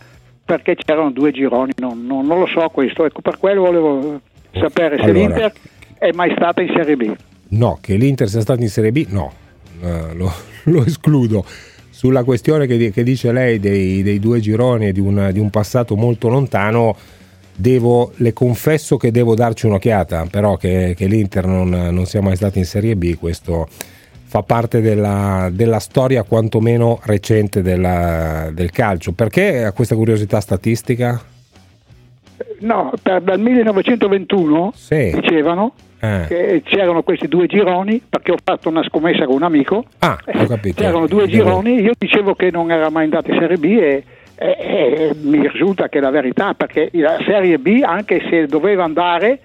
[0.51, 4.19] perché c'erano due gironi, non, non, non lo so questo, ecco per quello volevo
[4.51, 5.53] sapere se allora, l'Inter
[5.97, 7.13] è mai stata in Serie B.
[7.51, 9.31] No, che l'Inter sia stata in Serie B, no,
[9.79, 10.29] uh, lo,
[10.65, 11.45] lo, escludo.
[11.89, 15.95] Sulla questione che, che dice lei dei, dei, due gironi e di, di un passato
[15.95, 16.97] molto lontano,
[17.53, 22.35] Devo, le confesso che devo darci un'occhiata, però che, che l'Inter non, non, sia mai
[22.35, 23.67] stata in Serie B, questo
[24.31, 29.11] fa parte della, della storia quantomeno recente della, del calcio.
[29.11, 31.21] Perché ha questa curiosità statistica?
[32.59, 35.11] No, per, dal 1921 sì.
[35.19, 36.23] dicevano eh.
[36.29, 39.83] che c'erano questi due gironi perché ho fatto una scommessa con un amico.
[39.99, 40.81] Ah, ho capito.
[40.81, 44.05] C'erano due gironi, io dicevo che non era mai andato in Serie B e,
[44.35, 48.85] e, e mi risulta che è la verità perché la Serie B, anche se doveva
[48.85, 49.39] andare,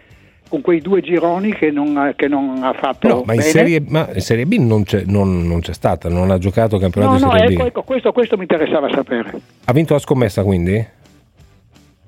[0.48, 4.08] con quei due gironi che non, che non ha fatto no, ma in, serie, ma
[4.12, 7.32] in, serie, B non c'è, non, non c'è, stata, non ha giocato campionato no, no,
[7.32, 7.66] Serie ecco, B.
[7.66, 9.32] Ecco, questo, questo mi interessava sapere.
[9.64, 10.94] Ha vinto la scommessa quindi?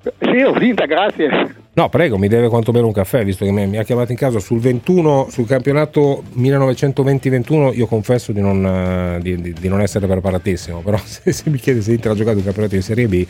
[0.01, 1.55] Sì, ho vinta, grazie.
[1.73, 4.59] No, prego, mi deve quantomeno un caffè, visto che mi ha chiamato in casa sul
[4.59, 10.79] 21, sul campionato 1920-21, io confesso di non, eh, di, di, di non essere preparatissimo,
[10.79, 13.25] però se, se, mi chiede se Inter ha giocato un campionato di Serie B,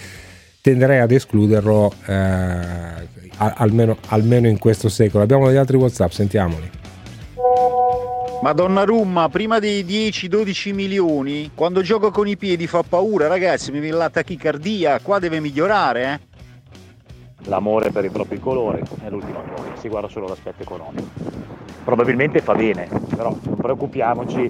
[0.61, 3.07] tenderei ad escluderlo eh,
[3.37, 5.23] almeno, almeno in questo secolo.
[5.23, 6.69] Abbiamo degli altri WhatsApp, sentiamoli.
[8.41, 13.81] Madonna Rumma, prima dei 10-12 milioni, quando gioco con i piedi fa paura, ragazzi, mi
[13.81, 16.27] viene la tachicardia, qua deve migliorare, eh?
[17.49, 21.58] L'amore per i propri colori è l'ultima cosa, si guarda solo l'aspetto economico.
[21.83, 24.49] Probabilmente fa bene, però non preoccupiamoci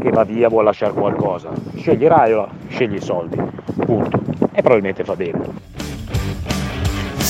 [0.00, 1.50] che va via, vuole lasciare qualcosa.
[1.76, 3.36] Scegli Raiola, scegli i soldi,
[3.84, 4.20] punto.
[4.52, 5.70] E probabilmente fa bene.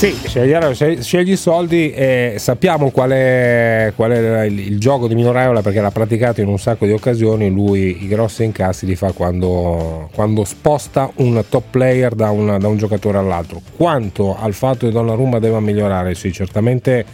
[0.03, 5.31] Sì, scegli, i soldi e sappiamo qual è, qual è il, il, gioco di Mino
[5.31, 7.49] Raiola perché l'ha praticato in un sacco di occasioni.
[7.49, 12.67] Lui i grossi incassi li fa quando, quando sposta un top player da, una, da,
[12.67, 13.61] un giocatore all'altro.
[13.77, 17.05] Quanto al fatto che Donnarumma deve migliorare, sì, certamente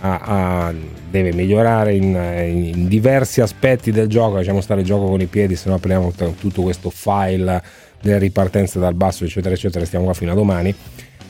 [0.00, 0.74] a, a,
[1.10, 4.36] deve migliorare in, in, diversi aspetti del gioco.
[4.36, 7.62] Lasciamo stare il gioco con i piedi, se no apriamo tutto questo file
[8.00, 9.84] delle ripartenze dal basso, eccetera, eccetera.
[9.84, 10.74] Stiamo qua fino a domani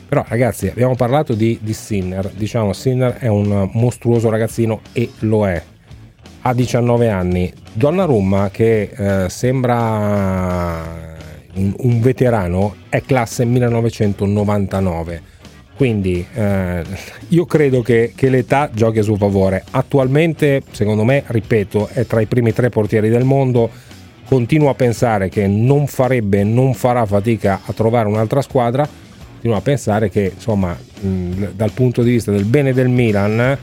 [0.08, 5.46] però ragazzi abbiamo parlato di, di Sinner, diciamo Sinner è un mostruoso ragazzino e lo
[5.46, 5.62] è.
[6.40, 7.52] Ha 19 anni.
[7.74, 10.82] Donnarumma che eh, sembra
[11.56, 15.22] un, un, veterano è classe 1999.
[15.78, 16.82] Quindi eh,
[17.28, 19.62] io credo che, che, l'età giochi a suo favore.
[19.70, 23.70] Attualmente, secondo me, ripeto, è tra i primi tre portieri del mondo.
[24.24, 29.06] Continuo a pensare che non farebbe, non farà fatica a trovare un'altra squadra
[29.38, 33.56] continuo a pensare che insomma mh, dal punto di vista del bene del Milan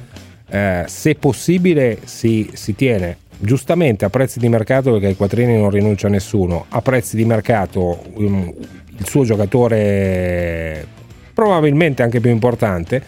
[0.48, 5.70] eh, se possibile si, si, tiene giustamente a prezzi di mercato perché ai quattrini non
[5.70, 10.88] rinuncia nessuno a prezzi di mercato il suo giocatore
[11.36, 13.04] probabilmente anche più importante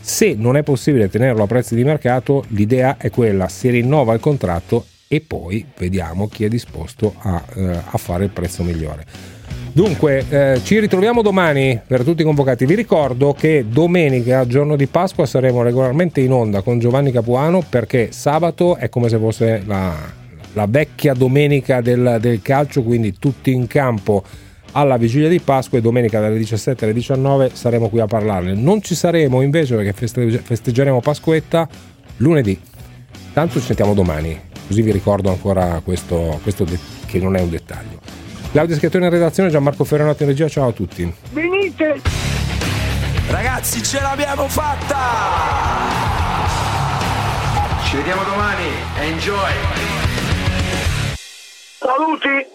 [0.00, 4.20] se non è possibile tenerlo a prezzi di mercato l'idea è quella si rinnova il
[4.20, 7.60] contratto e poi vediamo chi è disposto a, uh,
[7.90, 9.32] a fare il prezzo migliore
[9.74, 12.64] Dunque, eh, ci ritroviamo domani per tutti i convocati.
[12.64, 18.12] Vi ricordo che domenica, giorno di Pasqua, saremo regolarmente in onda con Giovanni Capuano perché
[18.12, 19.92] sabato è come se fosse la,
[20.52, 24.22] la vecchia domenica del, del calcio, quindi tutti in campo
[24.76, 28.54] alla vigilia di Pasqua e domenica dalle 17 alle 19 saremo qui a parlarne.
[28.54, 31.68] Non ci saremo invece perché feste- festeggeremo Pasquetta
[32.18, 32.60] lunedì.
[33.32, 37.50] Tanto ci sentiamo domani, così vi ricordo ancora questo, questo de- che non è un
[37.50, 38.00] dettaglio.
[38.52, 41.12] Claudio Schiattone in redazione, Gianmarco Ferranotti in regia, ciao a tutti.
[41.32, 42.00] Venite!
[43.28, 44.96] Ragazzi, ce l'abbiamo fatta!
[47.84, 48.66] Ci vediamo domani,
[49.00, 49.52] enjoy!
[51.78, 52.53] Saluti!